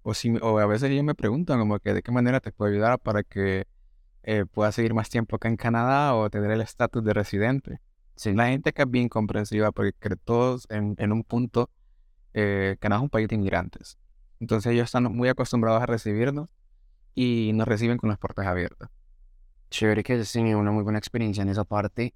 o, 0.03 0.15
si, 0.15 0.31
o 0.41 0.59
a 0.59 0.67
veces 0.67 0.91
ellos 0.91 1.05
me 1.05 1.15
preguntan 1.15 1.59
como 1.59 1.79
que 1.79 1.95
de 1.95 2.03
qué 2.03 2.13
manera 2.13 2.41
te 2.41 2.53
puedo 2.53 2.71
ayudar 2.73 2.99
para 2.99 3.23
que 3.23 3.67
eh, 4.23 4.45
puedas 4.51 4.75
seguir 4.75 4.95
más 4.95 5.09
tiempo 5.09 5.37
acá 5.37 5.49
en 5.49 5.57
Canadá 5.57 6.15
o 6.15 6.29
tener 6.31 6.51
el 6.51 6.61
estatus 6.61 7.05
de 7.05 7.13
residente. 7.13 7.81
Sí. 8.17 8.35
La 8.35 8.49
gente 8.49 8.73
que 8.73 8.83
es 8.83 8.91
bien 8.91 9.09
comprensiva 9.09 9.73
porque 9.73 10.17
todos 10.25 10.67
en, 10.71 10.95
en 10.99 11.13
un 11.13 11.25
punto, 11.25 11.71
eh, 12.35 12.77
Canadá 12.81 13.01
es 13.01 13.05
un 13.05 13.11
país 13.11 13.29
de 13.29 13.37
inmigrantes. 13.37 13.99
Entonces 14.41 14.73
ellos 14.73 14.85
están 14.87 15.05
muy 15.05 15.29
acostumbrados 15.29 15.83
a 15.83 15.87
recibirnos 15.87 16.49
y 17.15 17.53
nos 17.55 17.67
reciben 17.67 17.99
con 17.99 18.11
las 18.11 18.19
puertas 18.19 18.47
abiertas. 18.47 18.91
Chévere 19.71 20.03
que 20.03 20.15
hayas 20.15 20.33
tenido 20.33 20.59
una 20.59 20.73
muy 20.73 20.83
buena 20.83 20.99
experiencia 20.99 21.43
en 21.43 21.49
esa 21.49 21.65
parte. 21.65 22.15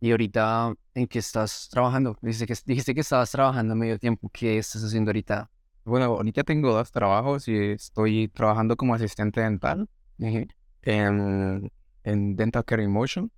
Y 0.00 0.10
ahorita, 0.10 0.74
¿en 0.94 1.06
qué 1.06 1.18
estás 1.18 1.68
trabajando? 1.70 2.16
Dijiste 2.22 2.46
que, 2.46 2.54
dijiste 2.66 2.94
que 2.94 3.00
estabas 3.00 3.30
trabajando 3.30 3.74
medio 3.74 3.98
tiempo. 3.98 4.30
¿Qué 4.32 4.58
estás 4.58 4.84
haciendo 4.84 5.10
ahorita? 5.10 5.50
Bueno, 5.84 6.06
ahorita 6.06 6.44
tengo 6.44 6.72
dos 6.72 6.90
trabajos 6.92 7.48
y 7.48 7.56
estoy 7.72 8.28
trabajando 8.28 8.76
como 8.76 8.94
asistente 8.94 9.40
dental 9.40 9.88
en, 10.18 11.72
en 12.04 12.36
Dental 12.36 12.64
Care 12.64 12.86
Motion. 12.88 13.30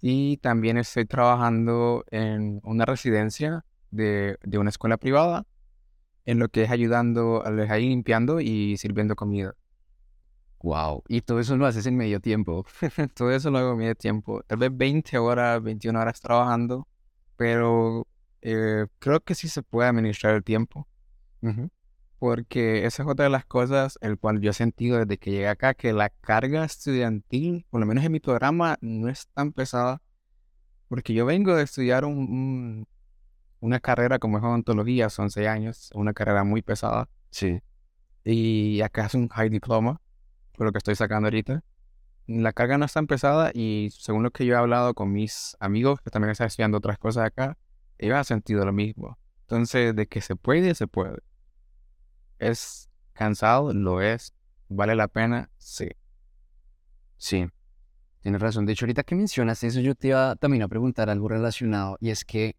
Y 0.00 0.38
también 0.38 0.78
estoy 0.78 1.04
trabajando 1.04 2.04
en 2.10 2.60
una 2.62 2.86
residencia 2.86 3.64
de, 3.90 4.38
de 4.42 4.58
una 4.58 4.70
escuela 4.70 4.96
privada, 4.96 5.46
en 6.24 6.38
lo 6.38 6.48
que 6.48 6.62
es 6.62 6.70
ayudando 6.70 7.44
a 7.44 7.72
ahí 7.72 7.88
limpiando 7.88 8.40
y 8.40 8.76
sirviendo 8.78 9.16
comida. 9.16 9.54
Wow, 10.62 11.04
y 11.08 11.22
todo 11.22 11.40
eso 11.40 11.56
lo 11.56 11.66
haces 11.66 11.86
en 11.86 11.96
medio 11.96 12.20
tiempo. 12.20 12.66
todo 13.14 13.30
eso 13.30 13.50
lo 13.50 13.58
hago 13.58 13.72
en 13.72 13.78
medio 13.78 13.94
tiempo. 13.94 14.42
Tal 14.42 14.58
vez 14.58 14.70
20 14.76 15.16
horas, 15.18 15.62
21 15.62 15.98
horas 15.98 16.20
trabajando, 16.20 16.86
pero 17.36 18.06
eh, 18.42 18.86
creo 18.98 19.20
que 19.20 19.34
sí 19.34 19.48
se 19.48 19.62
puede 19.62 19.88
administrar 19.88 20.34
el 20.34 20.44
tiempo. 20.44 20.86
Porque 22.18 22.84
esa 22.84 23.02
es 23.02 23.08
otra 23.08 23.24
de 23.24 23.30
las 23.30 23.46
cosas 23.46 23.98
el 24.02 24.18
cual 24.18 24.42
yo 24.42 24.50
he 24.50 24.52
sentido 24.54 24.98
desde 24.98 25.16
que 25.16 25.30
llegué 25.30 25.48
acá, 25.48 25.72
que 25.72 25.94
la 25.94 26.10
carga 26.10 26.64
estudiantil, 26.64 27.64
por 27.70 27.80
lo 27.80 27.86
menos 27.86 28.04
en 28.04 28.12
mi 28.12 28.20
programa, 28.20 28.76
no 28.82 29.08
es 29.08 29.28
tan 29.28 29.52
pesada. 29.52 30.02
Porque 30.88 31.14
yo 31.14 31.24
vengo 31.24 31.54
de 31.56 31.62
estudiar 31.62 32.04
un, 32.04 32.86
una 33.60 33.80
carrera 33.80 34.18
como 34.18 34.36
es 34.36 34.44
odontología, 34.44 35.08
son 35.08 35.24
11 35.24 35.48
años, 35.48 35.90
una 35.94 36.12
carrera 36.12 36.44
muy 36.44 36.60
pesada. 36.60 37.08
Sí. 37.30 37.60
Y 38.24 38.82
acá 38.82 39.06
es 39.06 39.14
un 39.14 39.28
high 39.28 39.48
diploma, 39.48 40.02
por 40.60 40.66
lo 40.66 40.72
que 40.72 40.78
estoy 40.78 40.94
sacando 40.94 41.28
ahorita. 41.28 41.64
La 42.26 42.52
carga 42.52 42.76
no 42.76 42.84
es 42.84 42.92
tan 42.92 43.06
pesada 43.06 43.50
y 43.54 43.88
según 43.98 44.24
lo 44.24 44.30
que 44.30 44.44
yo 44.44 44.52
he 44.52 44.58
hablado 44.58 44.92
con 44.92 45.10
mis 45.10 45.56
amigos 45.58 46.02
que 46.02 46.10
también 46.10 46.32
están 46.32 46.48
estudiando 46.48 46.76
otras 46.76 46.98
cosas 46.98 47.24
acá, 47.24 47.56
ellos 47.96 48.18
han 48.18 48.26
sentido 48.26 48.66
lo 48.66 48.72
mismo. 48.74 49.16
Entonces, 49.40 49.96
de 49.96 50.06
que 50.06 50.20
se 50.20 50.36
puede, 50.36 50.74
se 50.74 50.86
puede. 50.86 51.22
¿Es 52.38 52.90
cansado? 53.14 53.72
Lo 53.72 54.02
es. 54.02 54.34
¿Vale 54.68 54.94
la 54.96 55.08
pena? 55.08 55.48
Sí. 55.56 55.88
Sí, 57.16 57.48
tienes 58.20 58.42
razón. 58.42 58.66
De 58.66 58.74
hecho, 58.74 58.84
ahorita 58.84 59.02
que 59.02 59.14
mencionas 59.14 59.64
eso, 59.64 59.80
yo 59.80 59.94
te 59.94 60.08
iba 60.08 60.36
también 60.36 60.62
a 60.62 60.68
preguntar 60.68 61.08
algo 61.08 61.26
relacionado, 61.28 61.96
y 62.02 62.10
es 62.10 62.26
que 62.26 62.54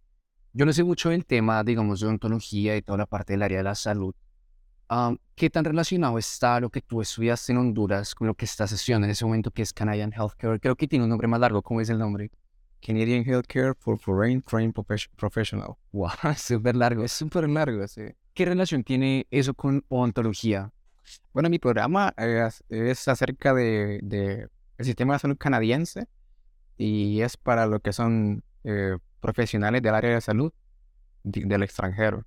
yo 0.54 0.66
no 0.66 0.74
sé 0.74 0.84
mucho 0.84 1.10
del 1.10 1.28
tema, 1.28 1.64
digamos, 1.64 2.00
de 2.00 2.08
odontología 2.08 2.76
y 2.78 2.82
toda 2.82 2.98
la 2.98 3.06
parte 3.06 3.34
del 3.34 3.44
área 3.44 3.60
de 3.60 3.64
la 3.66 3.76
salud. 3.76 4.16
¿Qué 5.36 5.50
tan 5.50 5.64
relacionado 5.64 6.18
está 6.18 6.60
lo 6.60 6.70
que 6.70 6.82
tú 6.82 7.02
estudiaste 7.02 7.54
en 7.54 7.60
Honduras 7.60 8.14
con 8.14 8.28
lo 8.28 8.36
que 8.36 8.44
estás 8.44 8.74
estudiando 8.74 9.06
en 9.06 9.12
ese 9.12 9.24
momento, 9.24 9.50
que 9.50 9.62
es 9.62 9.72
Canadian 9.72 10.12
Healthcare? 10.12 10.60
Creo 10.60 10.76
que 10.76 10.88
tiene 10.88 11.04
un 11.04 11.10
nombre 11.10 11.30
más 11.30 11.40
largo. 11.40 11.62
¿Cómo 11.62 11.80
es 11.80 11.90
el 11.90 11.98
nombre? 11.98 12.30
Canadian 12.86 13.24
Healthcare 13.24 13.74
for 13.74 13.98
Foreign 13.98 14.42
Trained 14.42 14.74
Professional. 15.16 15.76
Wow, 15.94 16.12
súper 16.36 16.76
largo. 16.76 17.04
Es 17.04 17.14
súper 17.14 17.48
largo, 17.48 17.88
sí. 17.88 18.02
¿Qué 18.34 18.46
relación 18.46 18.84
tiene 18.84 19.28
eso 19.32 19.54
con 19.54 19.86
odontología? 19.88 20.72
Bueno, 21.34 21.50
mi 21.50 21.58
programa 21.58 22.14
es, 22.18 23.08
acerca 23.08 23.54
de, 23.54 24.00
de, 24.04 24.48
el 24.78 24.86
sistema 24.86 25.14
de 25.14 25.20
salud 25.20 25.38
canadiense 25.38 26.08
y 26.78 27.22
es 27.22 27.38
para 27.38 27.66
lo 27.66 27.80
que 27.80 27.94
son 27.94 28.44
eh, 28.64 28.98
profesionales 29.22 29.82
del 29.82 29.96
área 29.96 30.16
de 30.16 30.22
salud 30.22 30.52
del 31.24 31.64
extranjero. 31.64 32.26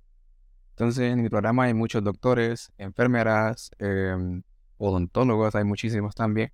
Entonces, 0.75 1.13
en 1.13 1.21
mi 1.21 1.29
programa 1.29 1.63
hay 1.63 1.73
muchos 1.73 2.03
doctores, 2.03 2.73
enfermeras, 2.77 3.71
em, 3.79 4.43
odontólogos, 4.77 5.55
hay 5.55 5.63
muchísimos 5.63 6.13
también. 6.15 6.51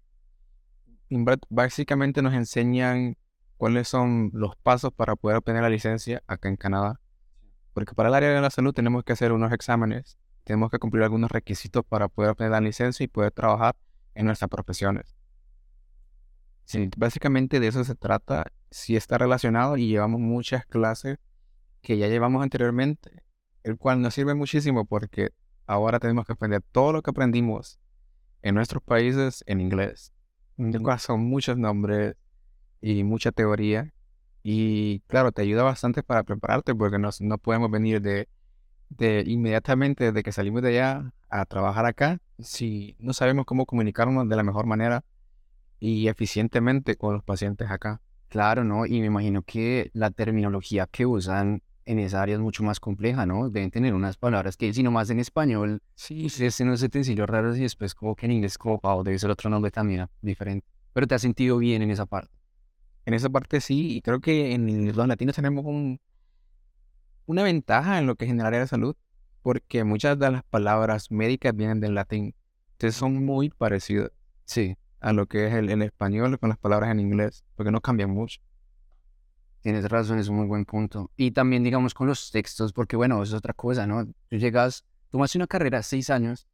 Básicamente 1.50 2.22
nos 2.22 2.36
enseñan 2.36 3.18
cuáles 3.58 3.88
son 3.88 4.30
los 4.34 4.56
pasos 4.58 4.94
para 4.94 5.16
poder 5.16 5.38
obtener 5.38 5.64
la 5.64 5.70
licencia 5.70 6.22
acá 6.28 6.50
en 6.50 6.56
Canadá. 6.56 7.00
Porque 7.74 7.96
para 7.96 8.10
el 8.10 8.16
área 8.16 8.30
de 8.30 8.42
la 8.42 8.52
salud 8.52 8.74
tenemos 8.74 9.04
que 9.04 9.14
hacer 9.14 9.32
unos 9.32 9.52
exámenes, 9.54 10.20
tenemos 10.44 10.70
que 10.70 10.78
cumplir 10.78 11.04
algunos 11.04 11.32
requisitos 11.32 11.84
para 11.84 12.08
poder 12.08 12.30
obtener 12.32 12.52
la 12.52 12.62
licencia 12.62 13.04
y 13.04 13.08
poder 13.08 13.32
trabajar 13.32 13.76
en 14.14 14.28
nuestras 14.28 14.50
profesiones. 14.50 15.16
Sí, 16.66 16.92
básicamente 16.96 17.60
de 17.60 17.68
eso 17.68 17.84
se 17.84 17.96
trata. 17.96 18.46
Sí 18.70 18.96
está 18.96 19.18
relacionado 19.18 19.78
y 19.78 19.88
llevamos 19.88 20.22
muchas 20.22 20.68
clases 20.68 21.18
que 21.82 21.98
ya 21.98 22.08
llevamos 22.08 22.44
anteriormente, 22.44 23.24
el 23.64 23.78
cual 23.78 24.02
nos 24.02 24.14
sirve 24.14 24.34
muchísimo 24.34 24.86
porque 24.86 25.32
ahora 25.66 26.00
tenemos 26.00 26.26
que 26.26 26.34
aprender 26.34 26.62
todo 26.72 26.94
lo 26.94 27.02
que 27.02 27.12
aprendimos 27.12 27.80
en 28.42 28.56
nuestros 28.56 28.84
países 28.84 29.44
en 29.48 29.62
inglés. 29.62 30.14
son 31.00 31.22
muchos 31.22 31.58
nombres 31.58 32.16
y 32.82 33.04
mucha 33.04 33.32
teoría. 33.32 33.94
Y 34.44 35.02
claro, 35.02 35.32
te 35.32 35.44
ayuda 35.44 35.64
bastante 35.64 36.04
para 36.04 36.24
prepararte 36.24 36.74
porque 36.74 36.98
no, 36.98 37.10
no 37.20 37.38
podemos 37.38 37.70
venir 37.70 38.02
de, 38.02 38.28
de 38.90 39.24
inmediatamente 39.28 40.06
desde 40.06 40.24
que 40.24 40.32
salimos 40.32 40.64
de 40.64 40.70
allá 40.70 41.14
a 41.30 41.46
trabajar 41.46 41.86
acá 41.86 42.20
si 42.40 42.96
no 43.00 43.14
sabemos 43.14 43.46
cómo 43.46 43.66
comunicarnos 43.66 44.28
de 44.28 44.36
la 44.36 44.44
mejor 44.44 44.66
manera 44.66 45.04
y 45.80 46.08
eficientemente 46.08 46.96
con 46.96 47.14
los 47.14 47.24
pacientes 47.24 47.70
acá. 47.70 48.02
Claro, 48.30 48.64
¿no? 48.64 48.86
Y 48.86 49.02
me 49.02 49.08
imagino 49.08 49.44
que 49.44 49.92
la 49.94 50.10
terminología 50.12 50.88
que 50.88 51.06
usan 51.06 51.64
en 51.86 52.00
esa 52.00 52.22
área 52.22 52.36
es 52.36 52.42
mucho 52.42 52.64
más 52.64 52.80
compleja, 52.80 53.26
¿no? 53.26 53.50
Deben 53.50 53.72
tener 53.72 53.94
unas 53.94 54.18
palabras 54.18 54.58
que 54.58 54.74
si 54.74 54.84
nomás 54.84 55.10
en 55.10 55.20
español, 55.20 55.82
sí, 55.96 56.26
ese 56.26 56.66
no 56.66 56.74
es 56.74 56.84
utensilio 56.84 57.26
raros 57.26 57.58
y 57.58 57.62
después 57.62 57.96
como 57.96 58.16
que 58.16 58.26
en 58.26 58.34
inglés 58.34 58.58
como, 58.58 58.80
oh, 58.84 59.04
debe 59.04 59.18
ser 59.20 59.30
otro 59.30 59.50
nombre 59.50 59.72
también 59.72 60.08
diferente. 60.22 60.68
Pero 60.94 61.08
te 61.08 61.16
has 61.16 61.22
sentido 61.22 61.58
bien 61.58 61.82
en 61.82 61.92
esa 61.92 62.06
parte. 62.06 62.32
En 63.06 63.14
esa 63.14 63.30
parte 63.30 63.62
sí, 63.62 63.98
y 63.98 64.02
creo 64.02 64.22
que 64.22 64.54
en 64.54 64.96
los 64.96 65.08
latinos 65.08 65.36
tenemos 65.36 65.66
un, 65.66 66.00
una 67.26 67.44
ventaja 67.44 67.98
en 68.00 68.08
lo 68.08 68.16
que 68.16 68.26
es 68.26 68.32
en 68.32 68.40
el 68.40 68.46
área 68.46 68.60
de 68.60 68.68
salud, 68.68 68.96
porque 69.42 69.84
muchas 69.84 70.20
de 70.20 70.32
las 70.32 70.44
palabras 70.44 71.10
médicas 71.10 71.56
vienen 71.56 71.80
del 71.80 71.96
latín. 71.96 72.36
Entonces 72.74 72.96
son 72.96 73.26
muy 73.26 73.50
parecidas. 73.50 74.12
Sí. 74.46 74.76
A 75.00 75.14
lo 75.14 75.26
que 75.26 75.48
es 75.48 75.54
el, 75.56 75.70
el 75.70 75.82
español 75.82 76.38
con 76.38 76.50
las 76.50 76.60
palabras 76.60 76.92
en 76.92 77.00
inglés, 77.00 77.44
porque 77.56 77.72
no 77.72 77.82
cambian 77.82 78.12
mucho. 78.12 78.40
Tienes 79.62 79.88
razón, 79.90 80.18
es 80.18 80.28
un 80.28 80.38
muy 80.38 80.48
buen 80.48 80.66
punto. 80.66 81.12
Y 81.16 81.32
también, 81.32 81.64
digamos, 81.64 81.94
con 81.94 82.08
los 82.08 82.32
textos, 82.32 82.74
porque 82.74 82.96
bueno, 82.96 83.22
es 83.22 83.34
otra 83.34 83.54
cosa, 83.54 83.86
¿no? 83.86 84.06
Tú 84.06 84.38
llegas, 84.38 84.86
tomaste 85.12 85.38
una 85.38 85.46
carrera 85.46 85.84
seis 85.84 86.10
años, 86.10 86.48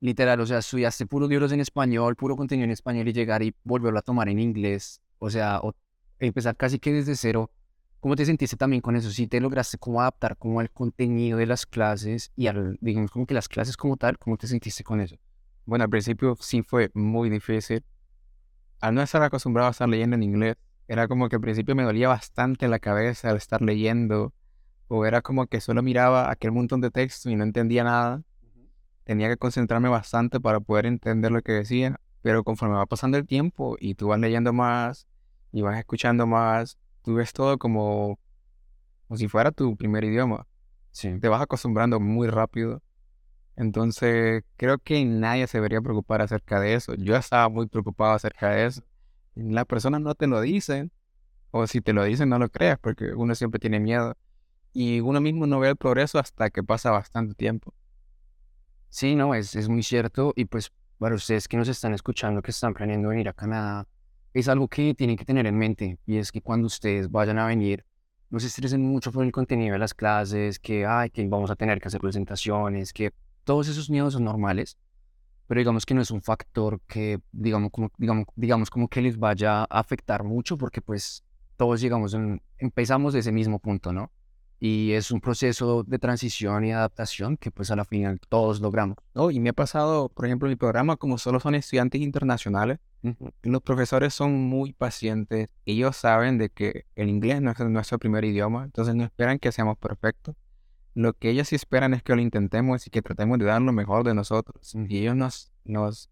literal, 0.00 0.40
o 0.40 0.46
sea, 0.46 0.58
estudiaste 0.58 1.06
puro 1.06 1.28
libros 1.28 1.52
en 1.52 1.60
español, 1.60 2.16
puro 2.16 2.36
contenido 2.36 2.64
en 2.64 2.72
español 2.72 3.06
y 3.06 3.12
llegar 3.12 3.42
y 3.42 3.54
volverlo 3.62 3.98
a 4.00 4.02
tomar 4.02 4.28
en 4.28 4.40
inglés, 4.40 5.00
o 5.18 5.30
sea, 5.30 5.60
o 5.60 5.74
empezar 6.18 6.56
casi 6.56 6.80
que 6.80 6.92
desde 6.92 7.14
cero. 7.14 7.50
¿Cómo 8.00 8.16
te 8.16 8.24
sentiste 8.24 8.56
también 8.56 8.80
con 8.80 8.96
eso? 8.96 9.10
Si 9.10 9.26
te 9.26 9.40
lograste 9.40 9.76
como 9.76 10.00
adaptar 10.00 10.36
como 10.36 10.58
al 10.58 10.70
contenido 10.70 11.38
de 11.38 11.46
las 11.46 11.66
clases 11.66 12.32
y 12.34 12.46
al, 12.46 12.78
digamos, 12.80 13.10
como 13.10 13.26
que 13.26 13.34
las 13.34 13.46
clases 13.46 13.76
como 13.76 13.96
tal, 13.96 14.18
¿cómo 14.18 14.38
te 14.38 14.46
sentiste 14.46 14.82
con 14.82 15.00
eso? 15.00 15.16
Bueno, 15.66 15.84
al 15.84 15.90
principio 15.90 16.34
sí 16.40 16.62
fue 16.62 16.90
muy 16.94 17.28
difícil. 17.28 17.84
Al 18.80 18.94
no 18.94 19.02
estar 19.02 19.22
acostumbrado 19.22 19.68
a 19.68 19.72
estar 19.72 19.88
leyendo 19.88 20.16
en 20.16 20.22
inglés, 20.22 20.56
era 20.90 21.06
como 21.06 21.28
que 21.28 21.36
al 21.36 21.40
principio 21.40 21.76
me 21.76 21.84
dolía 21.84 22.08
bastante 22.08 22.66
la 22.66 22.80
cabeza 22.80 23.30
al 23.30 23.36
estar 23.36 23.62
leyendo, 23.62 24.34
o 24.88 25.06
era 25.06 25.22
como 25.22 25.46
que 25.46 25.60
solo 25.60 25.84
miraba 25.84 26.32
aquel 26.32 26.50
montón 26.50 26.80
de 26.80 26.90
texto 26.90 27.30
y 27.30 27.36
no 27.36 27.44
entendía 27.44 27.84
nada. 27.84 28.24
Tenía 29.04 29.28
que 29.28 29.36
concentrarme 29.36 29.88
bastante 29.88 30.40
para 30.40 30.58
poder 30.58 30.86
entender 30.86 31.30
lo 31.30 31.42
que 31.42 31.52
decía, 31.52 32.00
pero 32.22 32.42
conforme 32.42 32.74
va 32.74 32.86
pasando 32.86 33.18
el 33.18 33.24
tiempo 33.24 33.76
y 33.78 33.94
tú 33.94 34.08
vas 34.08 34.18
leyendo 34.18 34.52
más 34.52 35.06
y 35.52 35.62
vas 35.62 35.78
escuchando 35.78 36.26
más, 36.26 36.76
tú 37.02 37.14
ves 37.14 37.32
todo 37.32 37.56
como, 37.56 38.18
como 39.06 39.16
si 39.16 39.28
fuera 39.28 39.52
tu 39.52 39.76
primer 39.76 40.02
idioma. 40.02 40.48
Sí. 40.90 41.20
Te 41.20 41.28
vas 41.28 41.40
acostumbrando 41.40 42.00
muy 42.00 42.26
rápido. 42.26 42.82
Entonces, 43.54 44.42
creo 44.56 44.78
que 44.78 45.04
nadie 45.04 45.46
se 45.46 45.58
debería 45.58 45.80
preocupar 45.80 46.20
acerca 46.20 46.58
de 46.58 46.74
eso. 46.74 46.94
Yo 46.96 47.14
estaba 47.14 47.48
muy 47.48 47.68
preocupado 47.68 48.14
acerca 48.14 48.50
de 48.50 48.66
eso. 48.66 48.82
Las 49.40 49.66
personas 49.66 50.00
no 50.00 50.14
te 50.14 50.26
lo 50.26 50.40
dicen, 50.40 50.92
o 51.50 51.66
si 51.66 51.80
te 51.80 51.92
lo 51.92 52.04
dicen 52.04 52.28
no 52.28 52.38
lo 52.38 52.48
creas, 52.48 52.78
porque 52.78 53.12
uno 53.14 53.34
siempre 53.34 53.58
tiene 53.58 53.80
miedo. 53.80 54.16
Y 54.72 55.00
uno 55.00 55.20
mismo 55.20 55.46
no 55.46 55.58
ve 55.58 55.70
el 55.70 55.76
progreso 55.76 56.18
hasta 56.18 56.50
que 56.50 56.62
pasa 56.62 56.90
bastante 56.90 57.34
tiempo. 57.34 57.74
Sí, 58.88 59.14
no, 59.16 59.34
es, 59.34 59.56
es 59.56 59.68
muy 59.68 59.82
cierto. 59.82 60.32
Y 60.36 60.44
pues 60.44 60.72
para 60.98 61.14
ustedes 61.14 61.48
que 61.48 61.56
nos 61.56 61.68
están 61.68 61.94
escuchando, 61.94 62.42
que 62.42 62.50
están 62.50 62.74
planeando 62.74 63.08
venir 63.08 63.28
a 63.28 63.32
Canadá, 63.32 63.88
es 64.32 64.48
algo 64.48 64.68
que 64.68 64.94
tienen 64.94 65.16
que 65.16 65.24
tener 65.24 65.46
en 65.46 65.58
mente. 65.58 65.98
Y 66.06 66.18
es 66.18 66.30
que 66.30 66.40
cuando 66.40 66.66
ustedes 66.66 67.10
vayan 67.10 67.38
a 67.38 67.46
venir, 67.46 67.84
no 68.28 68.38
se 68.38 68.46
estresen 68.46 68.82
mucho 68.82 69.10
por 69.10 69.24
el 69.24 69.32
contenido 69.32 69.72
de 69.72 69.78
las 69.80 69.92
clases, 69.92 70.60
que, 70.60 70.86
ay, 70.86 71.10
que 71.10 71.26
vamos 71.26 71.50
a 71.50 71.56
tener 71.56 71.80
que 71.80 71.88
hacer 71.88 72.00
presentaciones, 72.00 72.92
que 72.92 73.12
todos 73.44 73.66
esos 73.68 73.90
miedos 73.90 74.12
son 74.12 74.24
normales 74.24 74.76
pero 75.50 75.58
digamos 75.58 75.84
que 75.84 75.94
no 75.94 76.00
es 76.00 76.12
un 76.12 76.22
factor 76.22 76.80
que, 76.86 77.18
digamos, 77.32 77.72
como, 77.72 77.90
digamos, 77.98 78.26
digamos 78.36 78.70
como 78.70 78.86
que 78.86 79.02
les 79.02 79.18
vaya 79.18 79.62
a 79.62 79.64
afectar 79.64 80.22
mucho, 80.22 80.56
porque 80.56 80.80
pues 80.80 81.24
todos 81.56 81.80
llegamos, 81.80 82.16
empezamos 82.58 83.14
de 83.14 83.18
ese 83.18 83.32
mismo 83.32 83.58
punto, 83.58 83.92
¿no? 83.92 84.12
Y 84.60 84.92
es 84.92 85.10
un 85.10 85.20
proceso 85.20 85.82
de 85.82 85.98
transición 85.98 86.64
y 86.66 86.72
adaptación 86.72 87.36
que 87.36 87.50
pues 87.50 87.72
a 87.72 87.74
la 87.74 87.84
final 87.84 88.20
todos 88.28 88.60
logramos. 88.60 88.98
¿no? 89.12 89.32
Y 89.32 89.40
me 89.40 89.48
ha 89.48 89.52
pasado, 89.52 90.08
por 90.08 90.26
ejemplo, 90.26 90.46
en 90.46 90.52
mi 90.52 90.56
programa, 90.56 90.96
como 90.96 91.18
solo 91.18 91.40
son 91.40 91.56
estudiantes 91.56 92.00
internacionales, 92.00 92.78
los 93.42 93.62
profesores 93.62 94.14
son 94.14 94.32
muy 94.34 94.72
pacientes. 94.72 95.48
Ellos 95.66 95.96
saben 95.96 96.38
de 96.38 96.50
que 96.50 96.86
el 96.94 97.08
inglés 97.08 97.42
no 97.42 97.50
es 97.50 97.58
nuestro 97.58 97.98
primer 97.98 98.24
idioma, 98.24 98.62
entonces 98.62 98.94
no 98.94 99.02
esperan 99.02 99.40
que 99.40 99.50
seamos 99.50 99.78
perfectos 99.78 100.36
lo 100.94 101.12
que 101.12 101.30
ellos 101.30 101.48
sí 101.48 101.56
esperan 101.56 101.94
es 101.94 102.02
que 102.02 102.14
lo 102.14 102.20
intentemos 102.20 102.86
y 102.86 102.90
que 102.90 103.02
tratemos 103.02 103.38
de 103.38 103.44
dar 103.44 103.62
lo 103.62 103.72
mejor 103.72 104.04
de 104.04 104.14
nosotros. 104.14 104.74
Y 104.74 104.98
ellos 104.98 105.16
nos, 105.16 105.52
nos, 105.64 106.10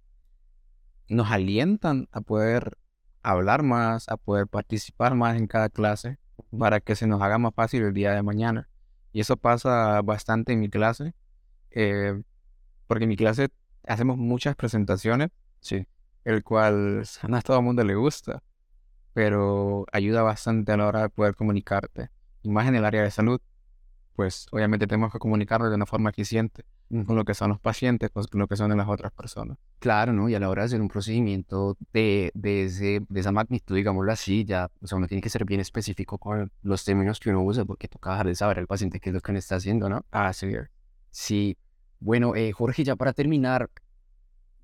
nos 1.09 1.31
alientan 1.31 2.09
a 2.13 2.21
poder 2.21 2.79
hablar 3.23 3.63
más, 3.63 4.09
a 4.09 4.17
poder 4.17 4.47
participar 4.47 5.15
más 5.15 5.37
en 5.37 5.47
cada 5.47 5.69
clase 5.69 6.19
para 6.57 6.81
que 6.81 6.95
se 6.95 7.07
nos 7.07 7.21
haga 7.21 7.39
más 7.39 7.55
fácil 7.55 7.83
el 7.83 7.93
día 7.93 8.13
de 8.13 8.23
mañana. 8.23 8.69
Y 9.13 9.21
eso 9.21 9.37
pasa 9.37 10.01
bastante 10.03 10.53
en 10.53 10.61
mi 10.61 10.69
clase, 10.69 11.15
eh, 11.71 12.23
porque 12.87 13.05
en 13.05 13.11
mi 13.11 13.17
clase 13.17 13.49
hacemos 13.87 14.17
muchas 14.17 14.55
presentaciones, 14.55 15.31
sí. 15.61 15.87
el 16.25 16.45
cual 16.45 17.05
no 17.27 17.37
a 17.37 17.43
todo 17.43 17.59
el 17.59 17.65
mundo 17.65 17.83
le 17.85 17.95
gusta, 17.95 18.43
pero 19.13 19.87
ayuda 19.93 20.23
bastante 20.23 20.73
a 20.73 20.77
la 20.77 20.87
hora 20.87 21.03
de 21.03 21.09
poder 21.09 21.35
comunicarte, 21.35 22.11
y 22.43 22.51
más 22.51 22.69
en 22.69 22.77
el 22.77 22.85
área 22.85 23.03
de 23.03 23.11
salud 23.11 23.41
pues 24.19 24.49
obviamente 24.51 24.89
tenemos 24.89 25.13
que 25.13 25.21
comunicarnos 25.21 25.71
de 25.71 25.77
una 25.77 25.87
forma 25.87 26.11
eficiente 26.11 26.65
con 27.07 27.15
lo 27.15 27.25
que 27.25 27.35
son 27.35 27.51
los 27.51 27.61
pacientes, 27.61 28.11
con 28.11 28.25
lo 28.33 28.49
que 28.49 28.57
son 28.57 28.77
las 28.77 28.89
otras 28.89 29.13
personas. 29.13 29.59
Claro, 29.79 30.13
¿no? 30.13 30.29
Y 30.29 30.35
a 30.35 30.41
la 30.41 30.51
hora 30.51 30.63
de 30.63 30.67
hacer 30.67 30.81
un 30.81 30.89
procedimiento 30.89 31.77
de, 31.93 32.33
de, 32.35 32.65
ese, 32.65 33.07
de 33.09 33.21
esa 33.21 33.31
magnitud, 33.31 33.77
digámoslo 33.77 34.11
así, 34.11 34.45
ya, 34.45 34.73
o 34.83 34.89
sea, 34.89 34.99
uno 34.99 35.07
tiene 35.07 35.21
que 35.21 35.29
ser 35.29 35.45
bien 35.45 35.61
específico 35.61 36.19
con 36.19 36.51
los 36.63 36.85
términos 36.85 37.21
que 37.21 37.31
uno 37.31 37.45
usa, 37.45 37.65
porque 37.65 37.87
toca 37.87 38.11
dejar 38.11 38.27
de 38.27 38.35
saber 38.35 38.59
al 38.59 38.67
paciente 38.67 38.99
qué 38.99 39.11
es 39.11 39.15
lo 39.15 39.21
que 39.21 39.31
le 39.31 39.39
está 39.39 39.55
haciendo, 39.55 39.89
¿no? 39.89 40.05
Ah, 40.11 40.33
sí. 40.33 40.51
Sí. 41.11 41.57
Bueno, 42.01 42.35
eh, 42.35 42.51
Jorge, 42.51 42.83
ya 42.83 42.97
para 42.97 43.13
terminar, 43.13 43.71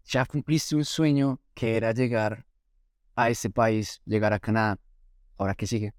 ya 0.05 0.27
cumpliste 0.27 0.75
un 0.75 0.85
sueño 0.85 1.39
que 1.55 1.77
era 1.77 1.93
llegar 1.93 2.45
a 3.15 3.31
ese 3.31 3.51
país, 3.51 4.03
llegar 4.05 4.33
a 4.33 4.41
Canadá. 4.41 4.81
¿Ahora 5.39 5.55
qué 5.55 5.69
sigue? 5.69 5.95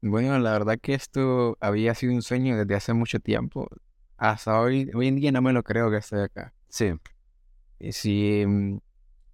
Bueno, 0.00 0.38
la 0.38 0.52
verdad 0.52 0.78
que 0.80 0.94
esto 0.94 1.56
había 1.60 1.94
sido 1.94 2.12
un 2.12 2.22
sueño 2.22 2.56
desde 2.56 2.74
hace 2.76 2.92
mucho 2.92 3.18
tiempo. 3.18 3.68
Hasta 4.16 4.60
hoy, 4.60 4.90
hoy 4.94 5.08
en 5.08 5.16
día 5.16 5.32
no 5.32 5.42
me 5.42 5.52
lo 5.52 5.64
creo 5.64 5.90
que 5.90 5.96
estoy 5.96 6.20
acá. 6.20 6.54
Sí. 6.68 6.92
Y 7.80 7.92
si, 7.92 8.44
mm, 8.46 8.78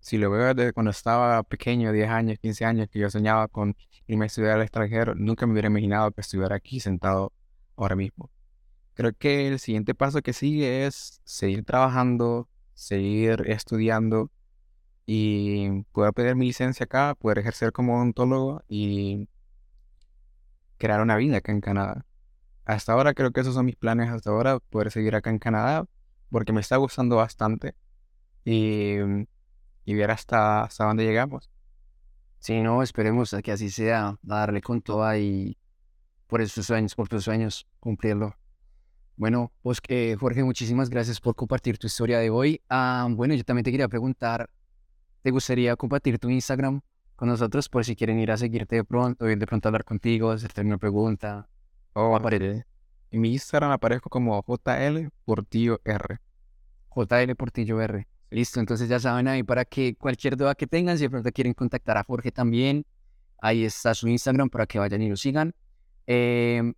si 0.00 0.16
lo 0.18 0.30
veo 0.30 0.54
desde 0.54 0.72
cuando 0.72 0.90
estaba 0.90 1.42
pequeño, 1.42 1.92
10 1.92 2.08
años, 2.08 2.38
15 2.38 2.64
años, 2.64 2.88
que 2.90 2.98
yo 2.98 3.10
soñaba 3.10 3.48
con 3.48 3.76
irme 4.06 4.24
a 4.24 4.26
estudiar 4.26 4.52
al 4.52 4.62
extranjero, 4.62 5.14
nunca 5.14 5.46
me 5.46 5.52
hubiera 5.52 5.68
imaginado 5.68 6.10
que 6.12 6.22
estuviera 6.22 6.56
aquí 6.56 6.80
sentado 6.80 7.32
ahora 7.76 7.96
mismo. 7.96 8.30
Creo 8.94 9.12
que 9.12 9.48
el 9.48 9.58
siguiente 9.58 9.94
paso 9.94 10.22
que 10.22 10.32
sigue 10.32 10.86
es 10.86 11.20
seguir 11.24 11.64
trabajando, 11.64 12.48
seguir 12.74 13.44
estudiando 13.46 14.30
y 15.06 15.82
poder 15.92 16.12
pedir 16.14 16.36
mi 16.36 16.46
licencia 16.46 16.84
acá, 16.84 17.14
poder 17.14 17.38
ejercer 17.38 17.72
como 17.72 17.96
odontólogo 17.96 18.62
y 18.68 19.28
crear 20.78 21.00
una 21.00 21.16
vida 21.16 21.38
acá 21.38 21.52
en 21.52 21.60
Canadá. 21.60 22.04
Hasta 22.64 22.92
ahora 22.92 23.14
creo 23.14 23.30
que 23.32 23.40
esos 23.40 23.54
son 23.54 23.66
mis 23.66 23.76
planes 23.76 24.10
hasta 24.10 24.30
ahora, 24.30 24.58
poder 24.58 24.90
seguir 24.90 25.14
acá 25.14 25.30
en 25.30 25.38
Canadá, 25.38 25.86
porque 26.30 26.52
me 26.52 26.60
está 26.60 26.76
gustando 26.76 27.16
bastante 27.16 27.74
y, 28.44 28.96
y 29.84 29.94
ver 29.94 30.10
hasta, 30.10 30.62
hasta 30.62 30.84
dónde 30.84 31.04
llegamos. 31.04 31.50
Sí, 32.38 32.60
no, 32.60 32.82
esperemos 32.82 33.34
que 33.42 33.52
así 33.52 33.70
sea, 33.70 34.18
darle 34.22 34.60
con 34.60 34.82
todo 34.82 35.16
y 35.16 35.56
por 36.26 36.40
esos 36.40 36.66
sueños, 36.66 36.94
por 36.94 37.08
tus 37.08 37.24
sueños, 37.24 37.66
cumplirlo. 37.80 38.36
Bueno, 39.16 39.52
pues 39.62 39.80
que 39.80 40.16
Jorge, 40.18 40.42
muchísimas 40.42 40.90
gracias 40.90 41.20
por 41.20 41.36
compartir 41.36 41.78
tu 41.78 41.86
historia 41.86 42.18
de 42.18 42.30
hoy. 42.30 42.60
Ah, 42.68 43.06
bueno, 43.10 43.34
yo 43.34 43.44
también 43.44 43.64
te 43.64 43.70
quería 43.70 43.88
preguntar, 43.88 44.50
¿te 45.22 45.30
gustaría 45.30 45.76
compartir 45.76 46.18
tu 46.18 46.28
Instagram 46.28 46.80
con 47.16 47.28
nosotros 47.28 47.68
por 47.68 47.84
si 47.84 47.96
quieren 47.96 48.18
ir 48.18 48.30
a 48.30 48.36
seguirte 48.36 48.76
de 48.76 48.84
pronto, 48.84 49.28
ir 49.28 49.38
de 49.38 49.46
pronto 49.46 49.66
a 49.66 49.70
hablar 49.70 49.84
contigo, 49.84 50.30
hacerte 50.30 50.60
una 50.60 50.78
pregunta? 50.78 51.48
Oh, 51.92 52.16
aparece. 52.16 52.64
En 53.10 53.20
mi 53.20 53.32
Instagram 53.32 53.70
aparezco 53.70 54.10
como 54.10 54.42
JL 54.46 55.08
Portillo 55.24 55.80
R. 55.84 56.18
JL 56.94 57.34
Portillo 57.36 57.80
R. 57.80 58.06
Listo, 58.30 58.60
entonces 58.60 58.88
ya 58.88 58.98
saben 58.98 59.28
ahí 59.28 59.42
para 59.42 59.64
que 59.64 59.94
cualquier 59.94 60.36
duda 60.36 60.54
que 60.54 60.66
tengan, 60.66 60.98
si 60.98 61.04
de 61.04 61.10
pronto 61.10 61.30
quieren 61.30 61.54
contactar 61.54 61.96
a 61.96 62.04
Jorge 62.04 62.32
también, 62.32 62.84
ahí 63.40 63.64
está 63.64 63.94
su 63.94 64.08
Instagram 64.08 64.50
para 64.50 64.66
que 64.66 64.78
vayan 64.78 65.02
y 65.02 65.08
lo 65.08 65.16
sigan. 65.16 65.54
Eh, 66.06 66.72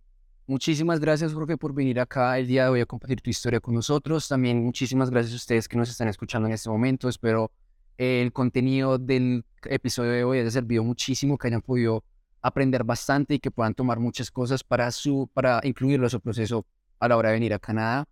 Muchísimas 0.49 1.01
gracias, 1.01 1.33
Jorge, 1.33 1.57
por 1.57 1.73
venir 1.73 1.99
acá 1.99 2.39
el 2.39 2.47
día 2.47 2.63
de 2.63 2.69
hoy 2.69 2.79
a 2.79 2.85
compartir 2.85 3.19
tu 3.19 3.29
historia 3.29 3.59
con 3.59 3.73
nosotros. 3.73 4.29
También 4.29 4.63
muchísimas 4.63 5.09
gracias 5.09 5.33
a 5.33 5.35
ustedes 5.35 5.67
que 5.67 5.75
nos 5.75 5.89
están 5.89 6.07
escuchando 6.07 6.47
en 6.47 6.53
este 6.53 6.69
momento. 6.69 7.09
Espero 7.09 7.51
el 7.97 8.31
contenido 8.31 8.97
del 8.97 9.43
episodio 9.71 10.11
de 10.11 10.23
hoy 10.23 10.39
haya 10.39 10.51
servido 10.51 10.83
muchísimo, 10.83 11.37
que 11.37 11.47
hayan 11.47 11.61
podido 11.61 12.03
aprender 12.41 12.83
bastante 12.83 13.35
y 13.35 13.39
que 13.39 13.51
puedan 13.51 13.73
tomar 13.73 13.99
muchas 13.99 14.31
cosas 14.31 14.63
para, 14.63 14.91
su, 14.91 15.29
para 15.33 15.59
incluirlo 15.63 16.05
en 16.05 16.09
su 16.09 16.21
proceso 16.21 16.65
a 16.99 17.07
la 17.07 17.17
hora 17.17 17.29
de 17.29 17.35
venir 17.35 17.53
a 17.53 17.59
Canadá. 17.59 18.07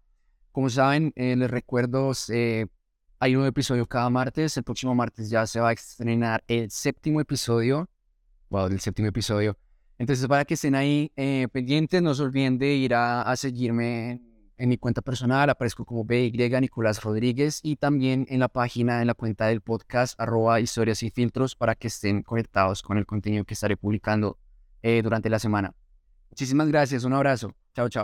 Como 0.52 0.70
saben, 0.70 1.12
eh, 1.16 1.36
les 1.36 1.50
recuerdo, 1.50 2.12
eh, 2.30 2.68
hay 3.20 3.36
un 3.36 3.46
episodio 3.46 3.86
cada 3.86 4.10
martes. 4.10 4.58
El 4.58 4.64
próximo 4.64 4.96
martes 4.96 5.30
ya 5.30 5.46
se 5.46 5.60
va 5.60 5.70
a 5.70 5.74
estrenar 5.74 6.44
el 6.48 6.72
séptimo 6.72 7.20
episodio. 7.22 7.90
Wow, 8.50 8.68
el 8.68 8.80
séptimo 8.80 9.08
episodio 9.08 9.58
entonces, 9.98 10.28
para 10.28 10.44
que 10.46 10.56
estén 10.56 10.76
ahí 10.76 11.12
eh, 11.16 11.48
pendientes, 11.52 12.02
no 12.02 12.14
se 12.14 12.24
olviden 12.24 12.58
de 12.58 12.76
ir 12.76 12.94
a, 12.94 13.34
seguirme 13.38 14.12
en, 14.12 14.35
mi 14.58 14.78
cuenta 14.78 15.02
personal. 15.02 15.50
Aparezco 15.50 15.86
como 15.86 16.06
BY 16.06 16.32
Nicolás 16.62 17.04
Rodríguez 17.04 17.60
y 17.64 17.76
también 17.76 18.26
en 18.30 18.40
la 18.40 18.48
página, 18.48 19.02
en 19.02 19.08
la 19.08 19.14
cuenta 19.14 19.48
del 19.48 19.62
podcast, 19.62 20.20
arroba 20.20 20.60
historias 20.60 21.04
y 21.04 21.10
filtros, 21.10 21.56
para 21.56 21.76
que 21.76 21.88
estén 21.88 22.24
conectados 22.24 22.82
con 22.82 22.98
el 22.98 23.06
contenido 23.06 23.44
que 23.46 23.54
estaré 23.54 23.78
publicando 23.78 24.38
eh, 24.82 25.02
durante 25.04 25.30
la 25.30 25.40
semana. 25.40 25.74
Muchísimas 26.30 26.68
gracias. 26.68 27.04
Un 27.04 27.14
abrazo. 27.14 27.54
Chao, 27.74 27.90
chao. 27.90 28.04